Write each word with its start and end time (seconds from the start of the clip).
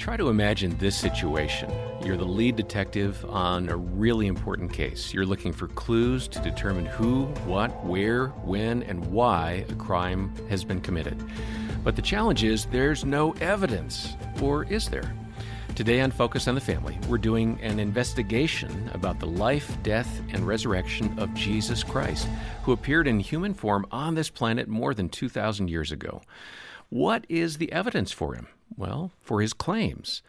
Try 0.00 0.16
to 0.16 0.30
imagine 0.30 0.78
this 0.78 0.96
situation. 0.96 1.70
You're 2.02 2.16
the 2.16 2.24
lead 2.24 2.56
detective 2.56 3.22
on 3.28 3.68
a 3.68 3.76
really 3.76 4.28
important 4.28 4.72
case. 4.72 5.12
You're 5.12 5.26
looking 5.26 5.52
for 5.52 5.68
clues 5.68 6.26
to 6.28 6.40
determine 6.40 6.86
who, 6.86 7.26
what, 7.44 7.84
where, 7.84 8.28
when, 8.28 8.82
and 8.84 9.04
why 9.12 9.66
a 9.68 9.74
crime 9.74 10.32
has 10.48 10.64
been 10.64 10.80
committed. 10.80 11.22
But 11.84 11.96
the 11.96 12.02
challenge 12.02 12.44
is 12.44 12.64
there's 12.64 13.04
no 13.04 13.32
evidence. 13.42 14.16
Or 14.40 14.64
is 14.64 14.88
there? 14.88 15.14
Today 15.74 16.00
on 16.00 16.12
Focus 16.12 16.48
on 16.48 16.54
the 16.54 16.62
Family, 16.62 16.98
we're 17.06 17.18
doing 17.18 17.58
an 17.60 17.78
investigation 17.78 18.90
about 18.94 19.20
the 19.20 19.26
life, 19.26 19.76
death, 19.82 20.22
and 20.30 20.46
resurrection 20.46 21.18
of 21.18 21.34
Jesus 21.34 21.84
Christ, 21.84 22.26
who 22.62 22.72
appeared 22.72 23.06
in 23.06 23.20
human 23.20 23.52
form 23.52 23.86
on 23.90 24.14
this 24.14 24.30
planet 24.30 24.66
more 24.66 24.94
than 24.94 25.10
2,000 25.10 25.68
years 25.68 25.92
ago. 25.92 26.22
What 26.88 27.26
is 27.28 27.58
the 27.58 27.70
evidence 27.70 28.12
for 28.12 28.32
him? 28.32 28.48
Well, 28.76 29.12
for 29.20 29.40
his 29.40 29.52
claims. 29.52 30.22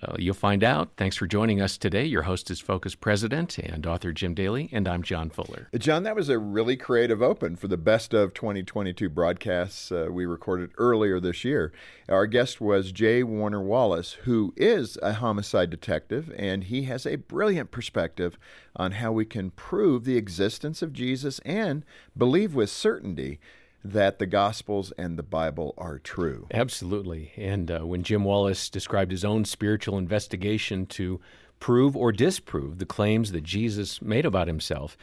Uh, 0.00 0.14
you'll 0.18 0.34
find 0.34 0.64
out. 0.64 0.90
Thanks 0.96 1.16
for 1.16 1.26
joining 1.26 1.60
us 1.60 1.76
today. 1.76 2.04
Your 2.06 2.22
host 2.22 2.50
is 2.50 2.60
Focus 2.60 2.94
President 2.94 3.58
and 3.58 3.86
author 3.86 4.10
Jim 4.12 4.32
Daly, 4.32 4.70
and 4.72 4.88
I'm 4.88 5.02
John 5.02 5.28
Fuller. 5.28 5.68
John, 5.76 6.02
that 6.04 6.16
was 6.16 6.30
a 6.30 6.38
really 6.38 6.76
creative 6.76 7.20
open 7.20 7.56
for 7.56 7.68
the 7.68 7.76
best 7.76 8.14
of 8.14 8.32
2022 8.32 9.10
broadcasts 9.10 9.92
uh, 9.92 10.08
we 10.10 10.24
recorded 10.24 10.70
earlier 10.78 11.20
this 11.20 11.44
year. 11.44 11.72
Our 12.08 12.26
guest 12.26 12.58
was 12.58 12.90
J. 12.90 13.22
Warner 13.22 13.60
Wallace, 13.60 14.14
who 14.24 14.54
is 14.56 14.96
a 15.02 15.14
homicide 15.14 15.68
detective, 15.68 16.32
and 16.38 16.64
he 16.64 16.84
has 16.84 17.04
a 17.04 17.16
brilliant 17.16 17.70
perspective 17.70 18.38
on 18.74 18.92
how 18.92 19.12
we 19.12 19.26
can 19.26 19.50
prove 19.50 20.04
the 20.04 20.16
existence 20.16 20.80
of 20.80 20.94
Jesus 20.94 21.38
and 21.40 21.84
believe 22.16 22.54
with 22.54 22.70
certainty 22.70 23.40
that 23.84 24.18
the 24.18 24.26
Gospels 24.26 24.92
and 24.96 25.18
the 25.18 25.22
Bible 25.22 25.74
are 25.76 25.98
true. 25.98 26.46
Absolutely. 26.52 27.32
And 27.36 27.70
uh, 27.70 27.80
when 27.80 28.02
Jim 28.02 28.24
Wallace 28.24 28.68
described 28.68 29.10
his 29.10 29.24
own 29.24 29.44
spiritual 29.44 29.98
investigation 29.98 30.86
to 30.86 31.20
prove 31.58 31.96
or 31.96 32.12
disprove 32.12 32.78
the 32.78 32.86
claims 32.86 33.32
that 33.32 33.44
Jesus 33.44 34.00
made 34.00 34.26
about 34.26 34.48
himself, 34.48 34.96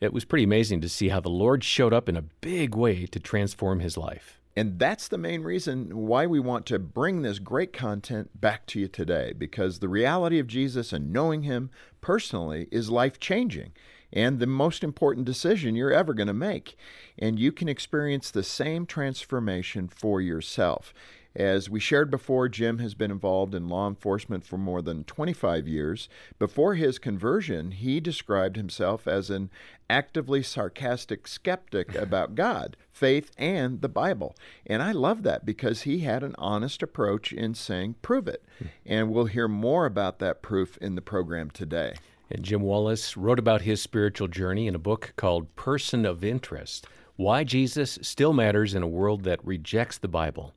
it 0.00 0.12
was 0.12 0.24
pretty 0.24 0.44
amazing 0.44 0.80
to 0.82 0.88
see 0.88 1.08
how 1.08 1.20
the 1.20 1.28
Lord 1.30 1.64
showed 1.64 1.92
up 1.92 2.08
in 2.08 2.16
a 2.16 2.22
big 2.22 2.74
way 2.74 3.06
to 3.06 3.20
transform 3.20 3.80
his 3.80 3.96
life. 3.96 4.38
And 4.58 4.78
that's 4.78 5.08
the 5.08 5.18
main 5.18 5.42
reason 5.42 5.94
why 5.94 6.26
we 6.26 6.40
want 6.40 6.64
to 6.66 6.78
bring 6.78 7.20
this 7.20 7.38
great 7.38 7.74
content 7.74 8.40
back 8.40 8.64
to 8.68 8.80
you 8.80 8.88
today, 8.88 9.34
because 9.36 9.78
the 9.78 9.88
reality 9.88 10.38
of 10.38 10.46
Jesus 10.46 10.94
and 10.94 11.12
knowing 11.12 11.42
Him 11.42 11.68
personally 12.00 12.66
is 12.70 12.88
life 12.88 13.20
changing 13.20 13.72
and 14.16 14.38
the 14.38 14.46
most 14.46 14.82
important 14.82 15.26
decision 15.26 15.76
you're 15.76 15.92
ever 15.92 16.14
going 16.14 16.26
to 16.26 16.32
make. 16.32 16.74
And 17.18 17.38
you 17.38 17.52
can 17.52 17.68
experience 17.68 18.30
the 18.30 18.42
same 18.42 18.86
transformation 18.86 19.88
for 19.88 20.22
yourself. 20.22 20.94
As 21.34 21.68
we 21.68 21.80
shared 21.80 22.10
before, 22.10 22.48
Jim 22.48 22.78
has 22.78 22.94
been 22.94 23.10
involved 23.10 23.54
in 23.54 23.68
law 23.68 23.86
enforcement 23.86 24.42
for 24.42 24.56
more 24.56 24.80
than 24.80 25.04
25 25.04 25.68
years. 25.68 26.08
Before 26.38 26.76
his 26.76 26.98
conversion, 26.98 27.72
he 27.72 28.00
described 28.00 28.56
himself 28.56 29.06
as 29.06 29.28
an 29.28 29.50
actively 29.90 30.42
sarcastic 30.42 31.28
skeptic 31.28 31.94
about 31.94 32.34
God, 32.34 32.74
faith, 32.90 33.32
and 33.36 33.82
the 33.82 33.88
Bible. 33.90 34.34
And 34.64 34.82
I 34.82 34.92
love 34.92 35.24
that 35.24 35.44
because 35.44 35.82
he 35.82 35.98
had 35.98 36.22
an 36.22 36.34
honest 36.38 36.82
approach 36.82 37.34
in 37.34 37.52
saying, 37.52 37.96
prove 38.00 38.28
it. 38.28 38.42
Hmm. 38.58 38.66
And 38.86 39.10
we'll 39.10 39.26
hear 39.26 39.46
more 39.46 39.84
about 39.84 40.20
that 40.20 40.40
proof 40.40 40.78
in 40.78 40.94
the 40.94 41.02
program 41.02 41.50
today. 41.50 41.96
And 42.30 42.42
Jim 42.42 42.62
Wallace 42.62 43.16
wrote 43.16 43.38
about 43.38 43.62
his 43.62 43.80
spiritual 43.80 44.28
journey 44.28 44.66
in 44.66 44.74
a 44.74 44.80
book 44.80 45.12
called 45.16 45.54
Person 45.56 46.04
of 46.04 46.24
Interest 46.24 46.86
Why 47.16 47.44
Jesus 47.44 47.98
Still 48.02 48.32
Matters 48.32 48.74
in 48.74 48.82
a 48.82 48.88
World 48.88 49.24
That 49.24 49.44
Rejects 49.44 49.98
the 49.98 50.08
Bible. 50.08 50.54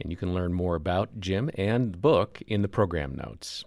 And 0.00 0.10
you 0.10 0.16
can 0.16 0.34
learn 0.34 0.52
more 0.52 0.74
about 0.74 1.20
Jim 1.20 1.50
and 1.54 1.92
the 1.92 1.98
book 1.98 2.42
in 2.46 2.62
the 2.62 2.68
program 2.68 3.14
notes. 3.14 3.64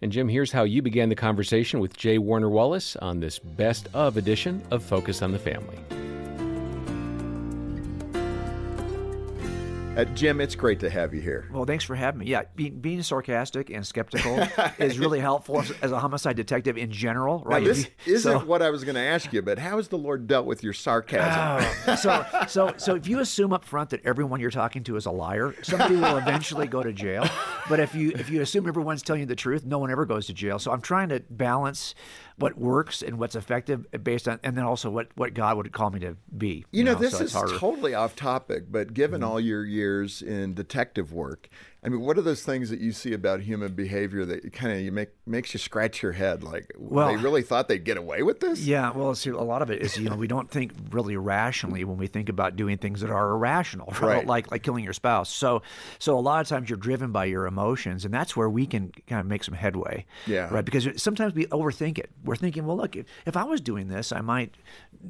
And 0.00 0.12
Jim, 0.12 0.28
here's 0.28 0.52
how 0.52 0.62
you 0.62 0.80
began 0.80 1.08
the 1.08 1.16
conversation 1.16 1.80
with 1.80 1.96
J. 1.96 2.18
Warner 2.18 2.48
Wallace 2.48 2.94
on 2.96 3.18
this 3.18 3.38
best 3.38 3.88
of 3.92 4.16
edition 4.16 4.62
of 4.70 4.84
Focus 4.84 5.22
on 5.22 5.32
the 5.32 5.38
Family. 5.38 6.17
Uh, 9.96 10.04
Jim, 10.14 10.40
it's 10.40 10.54
great 10.54 10.78
to 10.78 10.88
have 10.88 11.12
you 11.12 11.20
here. 11.20 11.48
Well, 11.52 11.64
thanks 11.64 11.82
for 11.82 11.96
having 11.96 12.20
me. 12.20 12.26
Yeah, 12.26 12.42
being, 12.54 12.78
being 12.78 13.02
sarcastic 13.02 13.68
and 13.68 13.84
skeptical 13.84 14.46
is 14.78 14.96
really 14.96 15.18
helpful 15.18 15.64
as 15.82 15.90
a 15.90 15.98
homicide 15.98 16.36
detective 16.36 16.78
in 16.78 16.92
general, 16.92 17.42
right? 17.44 17.62
Now, 17.62 17.68
this 17.68 17.88
you, 18.06 18.14
isn't 18.14 18.40
so, 18.40 18.46
what 18.46 18.62
I 18.62 18.70
was 18.70 18.84
going 18.84 18.94
to 18.94 19.00
ask 19.00 19.32
you, 19.32 19.42
but 19.42 19.58
how 19.58 19.78
has 19.78 19.88
the 19.88 19.98
Lord 19.98 20.28
dealt 20.28 20.46
with 20.46 20.62
your 20.62 20.72
sarcasm? 20.72 21.68
Oh, 21.88 21.96
so, 21.96 22.24
so, 22.46 22.74
so 22.76 22.94
if 22.94 23.08
you 23.08 23.18
assume 23.18 23.52
up 23.52 23.64
front 23.64 23.90
that 23.90 24.04
everyone 24.04 24.38
you're 24.38 24.52
talking 24.52 24.84
to 24.84 24.94
is 24.94 25.06
a 25.06 25.10
liar, 25.10 25.56
somebody 25.62 25.96
will 25.96 26.16
eventually 26.16 26.68
go 26.68 26.80
to 26.80 26.92
jail. 26.92 27.28
But 27.68 27.80
if 27.80 27.94
you 27.94 28.12
if 28.12 28.30
you 28.30 28.40
assume 28.40 28.68
everyone's 28.68 29.02
telling 29.02 29.20
you 29.20 29.26
the 29.26 29.36
truth, 29.36 29.64
no 29.64 29.78
one 29.78 29.90
ever 29.90 30.06
goes 30.06 30.26
to 30.28 30.32
jail. 30.32 30.60
So 30.60 30.70
I'm 30.70 30.80
trying 30.80 31.08
to 31.08 31.24
balance 31.28 31.94
what 32.38 32.56
works 32.56 33.02
and 33.02 33.18
what's 33.18 33.34
effective 33.34 33.84
based 34.04 34.28
on, 34.28 34.38
and 34.44 34.56
then 34.56 34.64
also 34.64 34.90
what, 34.90 35.08
what 35.16 35.34
God 35.34 35.56
would 35.56 35.72
call 35.72 35.90
me 35.90 35.98
to 36.00 36.16
be. 36.36 36.48
You, 36.48 36.64
you 36.70 36.84
know, 36.84 36.92
know, 36.92 37.00
this 37.00 37.18
so 37.18 37.24
is 37.24 37.32
totally 37.32 37.94
off 37.94 38.14
topic, 38.14 38.70
but 38.70 38.94
given 38.94 39.22
mm-hmm. 39.22 39.30
all 39.30 39.40
your 39.40 39.64
years 39.64 39.87
in 40.22 40.54
detective 40.54 41.12
work, 41.12 41.48
I 41.88 41.90
mean, 41.90 42.02
what 42.02 42.18
are 42.18 42.22
those 42.22 42.42
things 42.42 42.68
that 42.68 42.80
you 42.80 42.92
see 42.92 43.14
about 43.14 43.40
human 43.40 43.72
behavior 43.72 44.26
that 44.26 44.52
kind 44.52 44.74
of 44.74 44.80
you 44.80 44.92
make 44.92 45.08
makes 45.26 45.54
you 45.54 45.58
scratch 45.58 46.02
your 46.02 46.12
head? 46.12 46.42
Like, 46.42 46.70
well, 46.76 47.08
they 47.08 47.16
really 47.16 47.40
thought 47.40 47.66
they'd 47.66 47.82
get 47.82 47.96
away 47.96 48.22
with 48.22 48.40
this? 48.40 48.60
Yeah, 48.60 48.90
well, 48.90 49.14
see, 49.14 49.30
a 49.30 49.38
lot 49.38 49.62
of 49.62 49.70
it 49.70 49.80
is 49.80 49.96
you 49.96 50.10
know 50.10 50.16
we 50.16 50.26
don't 50.26 50.50
think 50.50 50.72
really 50.90 51.16
rationally 51.16 51.84
when 51.84 51.96
we 51.96 52.06
think 52.06 52.28
about 52.28 52.56
doing 52.56 52.76
things 52.76 53.00
that 53.00 53.08
are 53.08 53.30
irrational, 53.30 53.86
right? 53.92 54.02
right? 54.02 54.26
Like 54.26 54.50
like 54.50 54.62
killing 54.62 54.84
your 54.84 54.92
spouse. 54.92 55.30
So 55.30 55.62
so 55.98 56.18
a 56.18 56.20
lot 56.20 56.42
of 56.42 56.46
times 56.46 56.68
you're 56.68 56.76
driven 56.76 57.10
by 57.10 57.24
your 57.24 57.46
emotions, 57.46 58.04
and 58.04 58.12
that's 58.12 58.36
where 58.36 58.50
we 58.50 58.66
can 58.66 58.92
kind 59.06 59.20
of 59.20 59.26
make 59.26 59.42
some 59.42 59.54
headway. 59.54 60.04
Yeah, 60.26 60.52
right. 60.52 60.66
Because 60.66 60.86
sometimes 61.02 61.32
we 61.32 61.46
overthink 61.46 61.96
it. 61.96 62.10
We're 62.22 62.36
thinking, 62.36 62.66
well, 62.66 62.76
look, 62.76 62.96
if, 62.96 63.06
if 63.24 63.34
I 63.34 63.44
was 63.44 63.62
doing 63.62 63.88
this, 63.88 64.12
I 64.12 64.20
might 64.20 64.54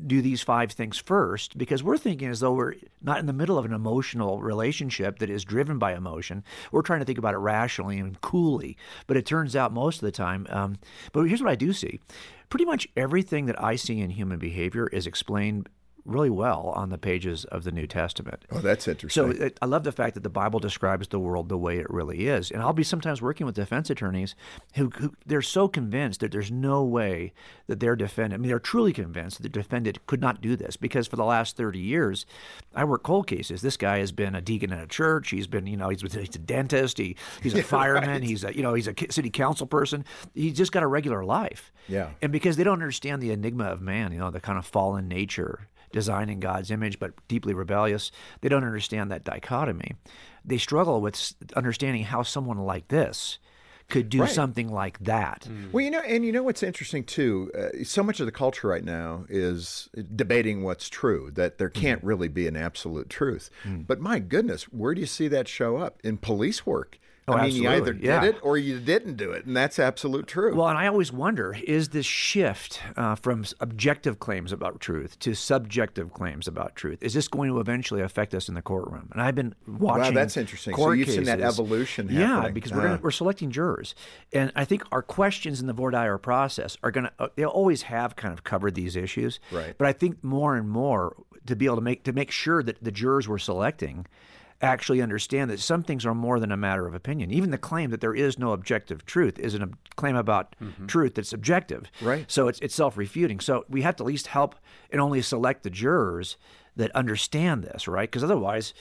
do 0.06 0.22
these 0.22 0.43
five 0.43 0.71
things 0.71 0.97
first, 0.97 1.59
because 1.59 1.83
we're 1.83 1.99
thinking 1.99 2.28
as 2.28 2.38
though 2.38 2.53
we're 2.53 2.75
not 3.03 3.19
in 3.19 3.27
the 3.27 3.33
middle 3.33 3.59
of 3.59 3.65
an 3.65 3.72
emotional 3.72 4.41
relationship 4.41 5.19
that 5.19 5.28
is 5.28 5.44
driven 5.44 5.81
by 5.81 5.94
emotion 5.94 6.44
we're 6.73 6.83
trying 6.83 7.01
to 7.01 7.05
think 7.05 7.19
about 7.19 7.34
it 7.34 7.39
rationally 7.39 7.99
and 7.99 8.21
coolly, 8.21 8.77
but 9.06 9.17
it 9.17 9.27
turns 9.27 9.56
out 9.56 9.73
most 9.73 9.97
of 9.97 10.06
the 10.06 10.12
time. 10.12 10.47
Um, 10.51 10.79
but 11.12 11.25
here's 11.25 11.43
what 11.43 11.51
I 11.51 11.56
do 11.56 11.73
see: 11.73 12.01
pretty 12.51 12.65
much 12.65 12.89
everything 12.97 13.47
that 13.47 13.62
I 13.62 13.77
see 13.77 14.01
in 14.01 14.11
human 14.11 14.39
behavior 14.39 14.87
is 14.89 15.06
explained 15.06 15.69
really 16.08 16.30
well 16.30 16.72
on 16.74 16.88
the 16.88 16.98
pages 16.98 17.44
of 17.46 17.64
the 17.64 17.70
New 17.70 17.86
Testament. 17.86 18.44
Oh, 18.50 18.60
that's 18.60 18.88
interesting. 18.88 19.32
So 19.32 19.44
it, 19.44 19.58
I 19.60 19.66
love 19.66 19.84
the 19.84 19.92
fact 19.92 20.14
that 20.14 20.22
the 20.22 20.30
Bible 20.30 20.58
describes 20.58 21.08
the 21.08 21.19
world 21.19 21.48
the 21.48 21.58
way 21.58 21.78
it 21.78 21.88
really 21.91 22.26
is. 22.26 22.50
And 22.50 22.62
I'll 22.62 22.72
be 22.72 22.82
sometimes 22.82 23.20
working 23.20 23.46
with 23.46 23.54
defense 23.54 23.91
attorneys 23.91 24.34
who, 24.74 24.91
who 24.91 25.14
they're 25.26 25.42
so 25.42 25.69
convinced 25.69 26.20
that 26.20 26.32
there's 26.32 26.50
no 26.50 26.82
way 26.82 27.32
that 27.66 27.80
their 27.80 27.94
defendant, 27.94 28.41
I 28.41 28.42
mean, 28.42 28.48
they're 28.48 28.58
truly 28.58 28.92
convinced 28.92 29.36
that 29.36 29.42
the 29.42 29.48
defendant 29.48 30.04
could 30.06 30.20
not 30.20 30.41
do 30.41 30.56
this 30.56 30.76
because 30.76 31.06
for 31.06 31.16
the 31.16 31.24
last 31.24 31.56
30 31.56 31.78
years, 31.78 32.26
I 32.75 32.84
work 32.84 33.02
cold 33.02 33.26
cases. 33.26 33.60
This 33.60 33.76
guy 33.76 33.98
has 33.98 34.12
been 34.12 34.34
a 34.34 34.40
deacon 34.40 34.72
in 34.72 34.78
a 34.78 34.86
church. 34.86 35.30
He's 35.30 35.46
been, 35.46 35.66
you 35.66 35.76
know, 35.76 35.90
he's, 35.90 36.00
he's 36.00 36.34
a 36.34 36.38
dentist. 36.38 36.98
He, 36.98 37.16
he's 37.42 37.54
a 37.54 37.62
fireman. 37.64 38.08
Right. 38.08 38.22
He's 38.22 38.44
a, 38.44 38.56
you 38.56 38.62
know, 38.62 38.75
he's 38.75 38.88
a 38.88 38.94
city 39.10 39.30
council 39.30 39.66
person. 39.66 40.04
He's 40.34 40.54
just 40.54 40.72
got 40.72 40.82
a 40.82 40.86
regular 40.86 41.25
life. 41.25 41.72
Yeah. 41.86 42.10
And 42.22 42.32
because 42.32 42.56
they 42.56 42.64
don't 42.64 42.75
understand 42.75 43.22
the 43.22 43.30
enigma 43.30 43.64
of 43.64 43.80
man, 43.80 44.12
you 44.12 44.19
know, 44.19 44.30
the 44.30 44.40
kind 44.40 44.58
of 44.58 44.66
fallen 44.66 45.08
nature 45.08 45.69
design 45.93 46.28
in 46.28 46.41
God's 46.41 46.71
image, 46.71 46.99
but 46.99 47.12
deeply 47.28 47.54
rebellious. 47.54 48.10
They 48.41 48.49
don't 48.49 48.65
understand 48.65 49.10
that 49.10 49.25
dichotomy. 49.25 49.94
They 50.44 50.59
struggle 50.59 51.00
with 51.00 51.34
understanding 51.56 52.04
how 52.04 52.22
someone 52.22 52.59
like 52.59 52.88
this 52.88 53.38
could 53.88 54.10
do 54.10 54.21
right. 54.21 54.31
something 54.31 54.69
like 54.69 54.99
that. 55.00 55.47
Mm. 55.49 55.72
Well, 55.72 55.82
you 55.82 55.91
know, 55.91 56.00
and 56.00 56.25
you 56.25 56.32
know 56.32 56.43
what's 56.43 56.62
interesting 56.62 57.04
too. 57.04 57.50
Uh, 57.56 57.84
so 57.84 58.03
much 58.03 58.21
of 58.21 58.26
the 58.26 58.32
culture 58.32 58.69
right 58.69 58.84
now 58.84 59.25
is 59.28 59.88
debating 60.15 60.62
what's 60.62 60.88
true. 60.88 61.31
That 61.32 61.59
there 61.59 61.71
can't 61.71 62.03
mm. 62.03 62.06
really 62.06 62.28
be 62.28 62.47
an 62.47 62.56
absolute 62.56 63.09
truth. 63.09 63.50
Mm. 63.65 63.87
But 63.87 64.00
my 64.00 64.19
goodness, 64.19 64.64
where 64.64 64.94
do 64.94 65.00
you 65.00 65.06
see 65.06 65.29
that 65.29 65.49
show 65.49 65.79
up 65.79 66.00
in 66.05 66.19
police 66.19 66.67
work? 66.67 66.99
Oh, 67.28 67.34
I 67.34 67.36
mean, 67.36 67.46
absolutely. 67.46 67.76
you 67.76 67.82
either 67.82 67.92
did 67.92 68.04
yeah. 68.04 68.25
it 68.25 68.36
or 68.42 68.56
you 68.56 68.78
didn't 68.80 69.16
do 69.16 69.32
it, 69.32 69.44
and 69.44 69.56
that's 69.56 69.78
absolute 69.78 70.26
truth. 70.26 70.54
Well, 70.54 70.69
and 70.69 70.78
I 70.78 70.86
always 70.86 71.12
wonder: 71.12 71.56
is 71.64 71.90
this 71.90 72.06
shift 72.06 72.80
uh, 72.96 73.14
from 73.14 73.44
objective 73.60 74.19
claims 74.19 74.52
about 74.52 74.80
truth 74.80 75.19
to 75.20 75.34
subjective 75.34 76.12
claims 76.12 76.48
about 76.48 76.76
truth 76.76 77.02
is 77.02 77.14
this 77.14 77.28
going 77.28 77.50
to 77.50 77.60
eventually 77.60 78.00
affect 78.00 78.34
us 78.34 78.48
in 78.48 78.54
the 78.54 78.62
courtroom? 78.62 79.08
And 79.12 79.22
I've 79.22 79.34
been 79.34 79.54
watching. 79.66 80.02
Wow, 80.02 80.10
that's 80.10 80.36
interesting. 80.36 80.75
so 80.75 80.90
you've 80.92 81.06
cases. 81.06 81.26
seen 81.26 81.38
that 81.38 81.40
evolution. 81.40 82.08
Happening. 82.08 82.44
Yeah, 82.44 82.50
because 82.50 82.72
we're, 82.72 82.82
gonna, 82.82 83.00
we're 83.02 83.10
selecting 83.10 83.50
jurors, 83.50 83.94
and 84.32 84.52
I 84.56 84.64
think 84.64 84.84
our 84.92 85.02
questions 85.02 85.60
in 85.60 85.66
the 85.66 85.72
voir 85.72 85.90
dire 85.90 86.19
process 86.19 86.76
are 86.82 86.90
going 86.90 87.04
to. 87.04 87.12
Uh, 87.19 87.28
they 87.36 87.44
always 87.44 87.82
have 87.82 88.16
kind 88.16 88.32
of 88.32 88.44
covered 88.44 88.75
these 88.75 88.96
issues, 88.96 89.40
right? 89.50 89.75
But 89.76 89.86
I 89.86 89.92
think 89.92 90.22
more 90.22 90.56
and 90.56 90.69
more 90.69 91.16
to 91.46 91.56
be 91.56 91.66
able 91.66 91.76
to 91.76 91.82
make 91.82 92.04
to 92.04 92.12
make 92.12 92.30
sure 92.30 92.62
that 92.62 92.82
the 92.82 92.92
jurors 92.92 93.28
we're 93.28 93.38
selecting 93.38 94.06
actually 94.60 95.00
understand 95.00 95.50
that 95.50 95.60
some 95.60 95.82
things 95.82 96.05
are 96.05 96.14
more 96.14 96.40
than 96.40 96.50
a 96.50 96.56
matter 96.56 96.87
of 96.87 96.94
opinion. 96.94 97.31
Even 97.31 97.50
the 97.50 97.58
claim 97.58 97.90
that 97.90 98.00
there 98.00 98.14
is 98.14 98.38
no 98.38 98.52
objective 98.52 99.05
truth 99.06 99.38
is 99.38 99.55
a 99.55 99.69
claim 99.96 100.16
about 100.16 100.56
mm-hmm. 100.62 100.87
truth 100.87 101.14
that's 101.14 101.28
subjective. 101.28 101.90
Right. 102.00 102.25
So 102.31 102.49
it's, 102.49 102.58
it's 102.60 102.75
self 102.75 102.96
refuting. 102.96 103.40
So 103.40 103.64
we 103.69 103.82
have 103.82 103.96
to 103.96 104.05
at 104.05 104.06
least 104.06 104.28
help 104.28 104.56
and 104.90 105.00
only 105.00 105.22
select 105.22 105.62
the 105.62 105.70
jurors 105.70 106.37
that 106.76 106.90
understand 106.93 107.64
this, 107.64 107.87
right? 107.87 108.08
Because 108.08 108.25
otherwise, 108.25 108.75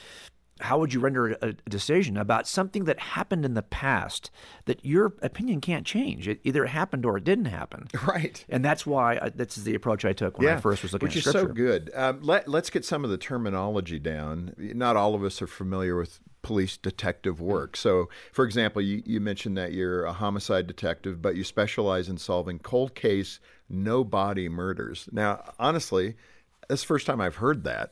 how 0.59 0.79
would 0.79 0.93
you 0.93 0.99
render 0.99 1.37
a, 1.41 1.53
decision 1.69 2.17
about 2.17 2.47
something 2.47 2.85
that 2.85 2.99
happened 2.99 3.45
in 3.45 3.53
the 3.53 3.61
past 3.61 4.31
that 4.65 4.83
your 4.85 5.13
opinion 5.21 5.61
can't 5.61 5.85
change? 5.85 6.27
It 6.27 6.39
either 6.43 6.65
happened 6.65 7.05
or 7.05 7.17
it 7.17 7.23
didn't 7.23 7.45
happen. 7.45 7.87
Right. 8.07 8.45
And 8.47 8.63
that's 8.63 8.85
why 8.85 9.19
I, 9.21 9.29
this 9.29 9.57
is 9.57 9.65
the 9.65 9.75
approach 9.75 10.05
I 10.05 10.13
took 10.13 10.39
when 10.39 10.47
I 10.47 10.61
first 10.61 10.81
was 10.81 10.93
looking 10.93 11.07
which 11.07 11.17
at 11.17 11.25
is 11.25 11.31
so 11.31 11.45
good. 11.45 11.91
Um, 11.93 12.21
let, 12.21 12.47
let's 12.47 12.69
get 12.69 12.85
some 12.85 13.03
of 13.03 13.09
the 13.09 13.17
terminology 13.17 13.99
down. 13.99 14.53
Not 14.57 14.95
all 14.95 15.13
of 15.13 15.23
us 15.25 15.41
are 15.41 15.47
familiar 15.47 15.97
with 15.97 16.19
police 16.41 16.77
detective 16.77 17.41
work. 17.41 17.75
So, 17.75 18.07
for 18.31 18.45
example, 18.45 18.81
you, 18.81 19.03
you 19.05 19.19
mentioned 19.19 19.57
that 19.57 19.73
you're 19.73 20.05
a 20.05 20.13
homicide 20.13 20.67
detective, 20.67 21.21
but 21.21 21.35
you 21.35 21.43
specialize 21.43 22.07
in 22.07 22.17
solving 22.17 22.59
cold 22.59 22.95
case, 22.95 23.41
no 23.67 24.05
body 24.05 24.47
murders. 24.47 25.09
Now, 25.11 25.43
honestly, 25.59 26.15
that's 26.69 26.81
the 26.81 26.87
first 26.87 27.05
time 27.05 27.19
I've 27.19 27.35
heard 27.35 27.65
that. 27.65 27.91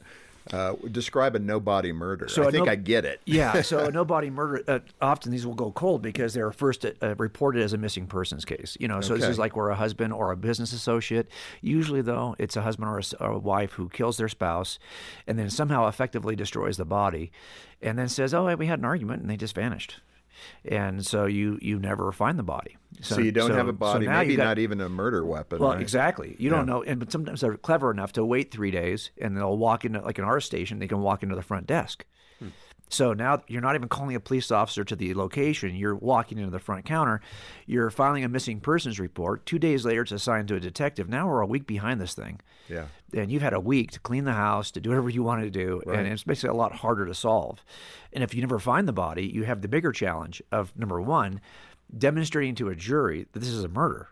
Uh, 0.54 0.76
describe 0.92 1.36
a 1.36 1.40
no 1.40 1.60
body 1.60 1.92
murder. 1.92 2.28
So 2.28 2.48
I 2.48 2.52
think 2.52 2.66
no- 2.68 2.72
I 2.72 2.76
get 2.76 3.04
it. 3.04 3.20
yeah, 3.26 3.62
so 3.64 3.80
a 3.80 3.92
no 4.00 4.06
body 4.06 4.30
murder, 4.30 4.64
uh, 4.68 4.80
often 5.02 5.32
these 5.32 5.46
will 5.46 5.56
go 5.56 5.72
cold 5.72 6.04
because 6.04 6.36
they're 6.36 6.52
first 6.52 6.86
uh, 6.86 7.16
reported 7.16 7.64
as 7.64 7.74
a 7.74 7.78
missing 7.78 8.06
persons 8.06 8.46
case. 8.46 8.78
You 8.80 8.88
know, 8.88 9.02
so 9.02 9.16
this 9.16 9.26
is 9.26 9.40
like 9.40 9.56
where 9.56 9.70
a 9.70 9.76
husband 9.76 10.14
or 10.14 10.32
a 10.32 10.38
business 10.38 10.72
associate, 10.72 11.30
usually 11.62 12.02
though, 12.02 12.36
it's 12.38 12.56
a 12.56 12.62
husband 12.62 12.90
or 12.90 13.00
a, 13.00 13.24
or 13.24 13.32
a 13.32 13.40
wife 13.40 13.74
who 13.74 13.90
kills 13.90 14.18
their 14.18 14.30
spouse 14.30 14.78
and 15.26 15.40
then 15.40 15.50
somehow 15.50 15.88
effectively 15.88 16.36
destroys 16.36 16.78
the 16.78 16.86
body 16.86 17.32
and 17.82 17.98
then 17.98 18.08
says, 18.08 18.34
oh, 18.34 18.54
we 18.56 18.68
had 18.68 18.80
an 18.80 18.86
argument 18.86 19.22
and 19.22 19.30
they 19.30 19.38
just 19.38 19.56
vanished. 19.56 20.00
And 20.64 21.06
so 21.06 21.26
you 21.26 21.60
you 21.62 21.80
never 21.80 22.12
find 22.12 22.38
the 22.40 22.44
body. 22.44 22.78
So, 23.02 23.20
you 23.20 23.32
don't 23.34 23.52
have 23.52 23.68
a 23.68 23.74
body, 23.74 24.06
now 24.06 24.20
maybe 24.20 24.38
got- 24.38 24.46
not 24.46 24.60
even 24.60 24.80
a 24.80 24.88
murder 24.88 25.26
weapon. 25.26 25.60
well, 25.60 25.72
right? 25.72 25.82
exactly. 25.82 26.36
You 26.40 26.50
don't 26.50 26.66
know, 26.66 26.82
and 26.82 27.00
but 27.00 27.12
sometimes 27.12 27.42
they're 27.42 27.58
clever 27.58 27.92
enough 27.92 28.14
to 28.14 28.24
wait 28.24 28.52
three 28.52 28.72
days, 28.72 29.12
and 29.20 29.36
they'll 29.36 29.58
walk 29.58 29.84
into 29.84 30.02
like 30.02 30.18
in 30.18 30.24
our 30.24 30.40
station, 30.40 30.80
they 30.80 30.88
can 30.88 31.02
walk 31.02 31.22
into 31.22 31.36
the 31.36 31.42
front 31.42 31.68
desk. 31.68 32.06
Hmm. 32.40 32.50
So 32.90 33.14
now 33.14 33.42
you're 33.48 33.62
not 33.62 33.76
even 33.76 33.90
calling 33.90 34.16
a 34.16 34.20
police 34.20 34.52
officer 34.52 34.84
to 34.86 34.96
the 34.96 35.14
location. 35.14 35.76
You're 35.76 35.96
walking 35.96 36.38
into 36.38 36.52
the 36.52 36.60
front 36.60 36.86
counter. 36.86 37.20
You're 37.66 37.90
filing 37.90 38.24
a 38.24 38.30
missing 38.30 38.60
persons 38.62 39.00
report. 39.00 39.46
Two 39.46 39.60
days 39.60 39.86
later, 39.86 40.04
it's 40.04 40.12
assigned 40.12 40.48
to 40.50 40.56
a 40.56 40.60
detective. 40.60 41.10
Now 41.10 41.28
we're 41.28 41.42
a 41.42 41.48
week 41.48 41.66
behind 41.68 42.00
this 42.00 42.14
thing. 42.14 42.40
Yeah. 42.70 42.86
And 43.16 43.32
you've 43.32 43.42
had 43.42 43.54
a 43.54 43.60
week 43.60 43.92
to 43.92 44.00
clean 44.02 44.26
the 44.26 44.34
house, 44.34 44.72
to 44.72 44.82
do 44.82 44.90
whatever 44.90 45.10
you 45.10 45.24
want 45.24 45.42
to 45.42 45.50
do. 45.50 45.82
And 45.88 46.06
it's 46.06 46.24
basically 46.24 46.50
a 46.50 46.60
lot 46.60 46.74
harder 46.74 47.06
to 47.06 47.16
solve. 47.16 47.64
And 48.12 48.24
if 48.24 48.36
you 48.36 48.42
never 48.42 48.60
find 48.60 48.88
the 48.88 48.94
body, 48.94 49.26
you 49.26 49.44
have 49.44 49.62
the 49.62 49.70
bigger 49.70 49.92
challenge 49.94 50.42
of 50.52 50.78
number 50.78 51.02
one, 51.02 51.40
demonstrating 51.98 52.56
to 52.56 52.70
a 52.70 52.76
jury 52.76 53.26
that 53.32 53.40
this 53.40 53.50
is 53.50 53.64
a 53.64 53.70
murder 53.70 54.10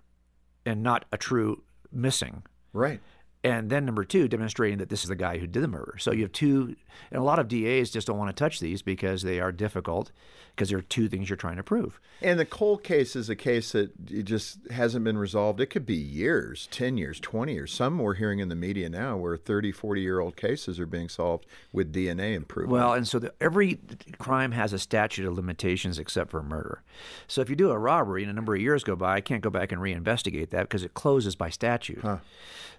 and 0.65 0.81
not 0.81 1.03
a 1.11 1.17
true 1.17 1.63
missing. 1.91 2.43
Right. 2.71 3.01
And 3.43 3.69
then 3.69 3.85
number 3.85 4.05
two, 4.05 4.29
demonstrating 4.29 4.77
that 4.77 4.89
this 4.89 5.03
is 5.03 5.09
the 5.09 5.15
guy 5.15 5.37
who 5.37 5.47
did 5.47 5.61
the 5.61 5.67
murder. 5.67 5.95
So 5.99 6.11
you 6.11 6.21
have 6.21 6.31
two, 6.31 6.75
and 7.11 7.19
a 7.19 7.23
lot 7.23 7.39
of 7.39 7.49
DAs 7.49 7.91
just 7.91 8.07
don't 8.07 8.17
want 8.17 8.35
to 8.35 8.41
touch 8.41 8.59
these 8.59 8.81
because 8.81 9.21
they 9.21 9.41
are 9.41 9.51
difficult 9.51 10.11
because 10.55 10.69
there 10.69 10.77
are 10.77 10.83
two 10.83 11.09
things 11.09 11.29
you're 11.29 11.35
trying 11.35 11.57
to 11.57 11.63
prove. 11.63 11.99
And 12.21 12.39
the 12.39 12.45
cold 12.45 12.83
case 12.83 13.15
is 13.15 13.27
a 13.27 13.35
case 13.35 13.71
that 13.71 13.91
it 14.09 14.23
just 14.23 14.59
hasn't 14.69 15.03
been 15.03 15.17
resolved. 15.17 15.59
It 15.59 15.65
could 15.67 15.85
be 15.85 15.95
years, 15.95 16.67
10 16.71 16.95
years, 16.97 17.19
20 17.19 17.53
years. 17.53 17.73
Some 17.73 17.97
we're 17.97 18.13
hearing 18.13 18.39
in 18.39 18.49
the 18.49 18.55
media 18.55 18.87
now 18.87 19.17
where 19.17 19.35
30, 19.35 19.71
40 19.71 20.01
year 20.01 20.19
old 20.19 20.37
cases 20.37 20.79
are 20.79 20.85
being 20.85 21.09
solved 21.09 21.45
with 21.71 21.91
DNA 21.91 22.35
improvement. 22.35 22.71
Well, 22.79 22.93
and 22.93 23.07
so 23.07 23.17
the, 23.17 23.33
every 23.41 23.79
crime 24.19 24.51
has 24.51 24.73
a 24.73 24.79
statute 24.79 25.27
of 25.27 25.33
limitations 25.35 25.97
except 25.97 26.29
for 26.29 26.43
murder. 26.43 26.83
So 27.27 27.41
if 27.41 27.49
you 27.49 27.55
do 27.55 27.71
a 27.71 27.77
robbery 27.77 28.21
and 28.21 28.31
a 28.31 28.35
number 28.35 28.53
of 28.53 28.61
years 28.61 28.83
go 28.83 28.95
by, 28.95 29.15
I 29.15 29.21
can't 29.21 29.41
go 29.41 29.49
back 29.49 29.71
and 29.71 29.81
reinvestigate 29.81 30.51
that 30.51 30.61
because 30.63 30.83
it 30.83 30.93
closes 30.93 31.35
by 31.35 31.49
statute. 31.49 32.03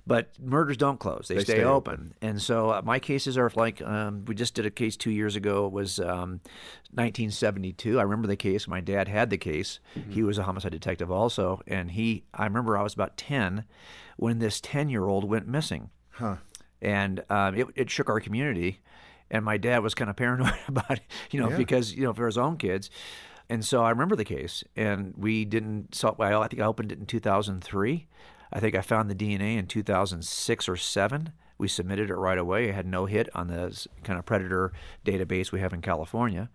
But 0.07 0.31
murders 0.55 0.77
don't 0.77 0.99
close; 0.99 1.27
they, 1.29 1.35
They 1.37 1.45
stay, 1.45 1.53
stay 1.55 1.65
open. 1.65 2.15
And 2.23 2.41
so 2.41 2.71
uh, 2.71 2.83
my 2.85 2.99
cases 2.99 3.37
are 3.37 3.51
like 3.55 3.83
um, 3.83 4.25
we 4.25 4.35
just 4.35 4.55
did 4.55 4.67
a 4.67 4.71
case 4.71 4.97
two 4.97 5.11
years 5.11 5.37
ago. 5.37 5.67
It 5.67 5.73
was 5.73 5.99
um, 6.01 6.41
1972. 6.93 7.99
I 7.99 8.03
remember 8.03 8.27
the 8.27 8.37
case. 8.37 8.67
My 8.67 8.81
dad 8.81 9.09
had 9.09 9.31
the 9.31 9.39
case. 9.39 9.81
He 10.11 10.23
was 10.23 10.39
a 10.39 10.45
homicide 10.45 10.73
detective 10.73 11.11
also, 11.11 11.61
and 11.67 11.91
he. 11.91 12.25
I 12.33 12.45
remember 12.45 12.79
I 12.79 12.83
was 12.83 12.95
about 12.95 13.17
10 13.17 13.65
when 14.17 14.39
this 14.39 14.61
10 14.61 14.89
year 14.89 15.07
old 15.07 15.25
went 15.25 15.47
missing 15.49 15.91
and 16.81 17.25
um, 17.31 17.55
it, 17.57 17.67
it 17.75 17.91
shook 17.91 18.09
our 18.09 18.21
community. 18.21 18.81
And 19.31 19.45
my 19.45 19.57
dad 19.57 19.79
was 19.83 19.95
kind 19.95 20.11
of 20.11 20.17
paranoid 20.17 20.55
about 20.69 20.91
it, 20.93 21.03
you 21.31 21.41
know, 21.41 21.49
because 21.57 21.95
you 21.95 22.05
know 22.05 22.13
for 22.13 22.27
his 22.27 22.39
own 22.39 22.57
kids. 22.57 22.91
And 23.49 23.65
so 23.65 23.83
I 23.83 23.91
remember 23.91 24.17
the 24.17 24.25
case, 24.25 24.65
and 24.77 25.15
we 25.17 25.45
didn't. 25.45 25.95
So 25.95 26.15
well, 26.17 26.43
I 26.43 26.49
think 26.49 26.63
I 26.63 26.67
opened 26.67 26.93
it 26.93 26.99
in 26.99 27.07
2003. 27.07 28.07
I 28.53 28.61
think 28.61 28.75
I 28.75 28.81
found 28.81 29.11
the 29.11 29.15
DNA 29.15 29.57
in 29.59 29.67
2006 29.67 30.69
or 30.69 30.77
seven. 30.77 31.33
We 31.59 31.69
submitted 31.69 32.11
it 32.11 32.15
right 32.15 32.39
away. 32.39 32.69
It 32.69 32.75
had 32.75 32.87
no 32.87 33.07
hit 33.07 33.29
on 33.35 33.49
the 33.49 33.87
kind 34.03 34.19
of 34.19 34.27
predator 34.27 34.73
database 35.05 35.53
we 35.53 35.61
have 35.61 35.73
in 35.73 35.83
California. 35.83 36.51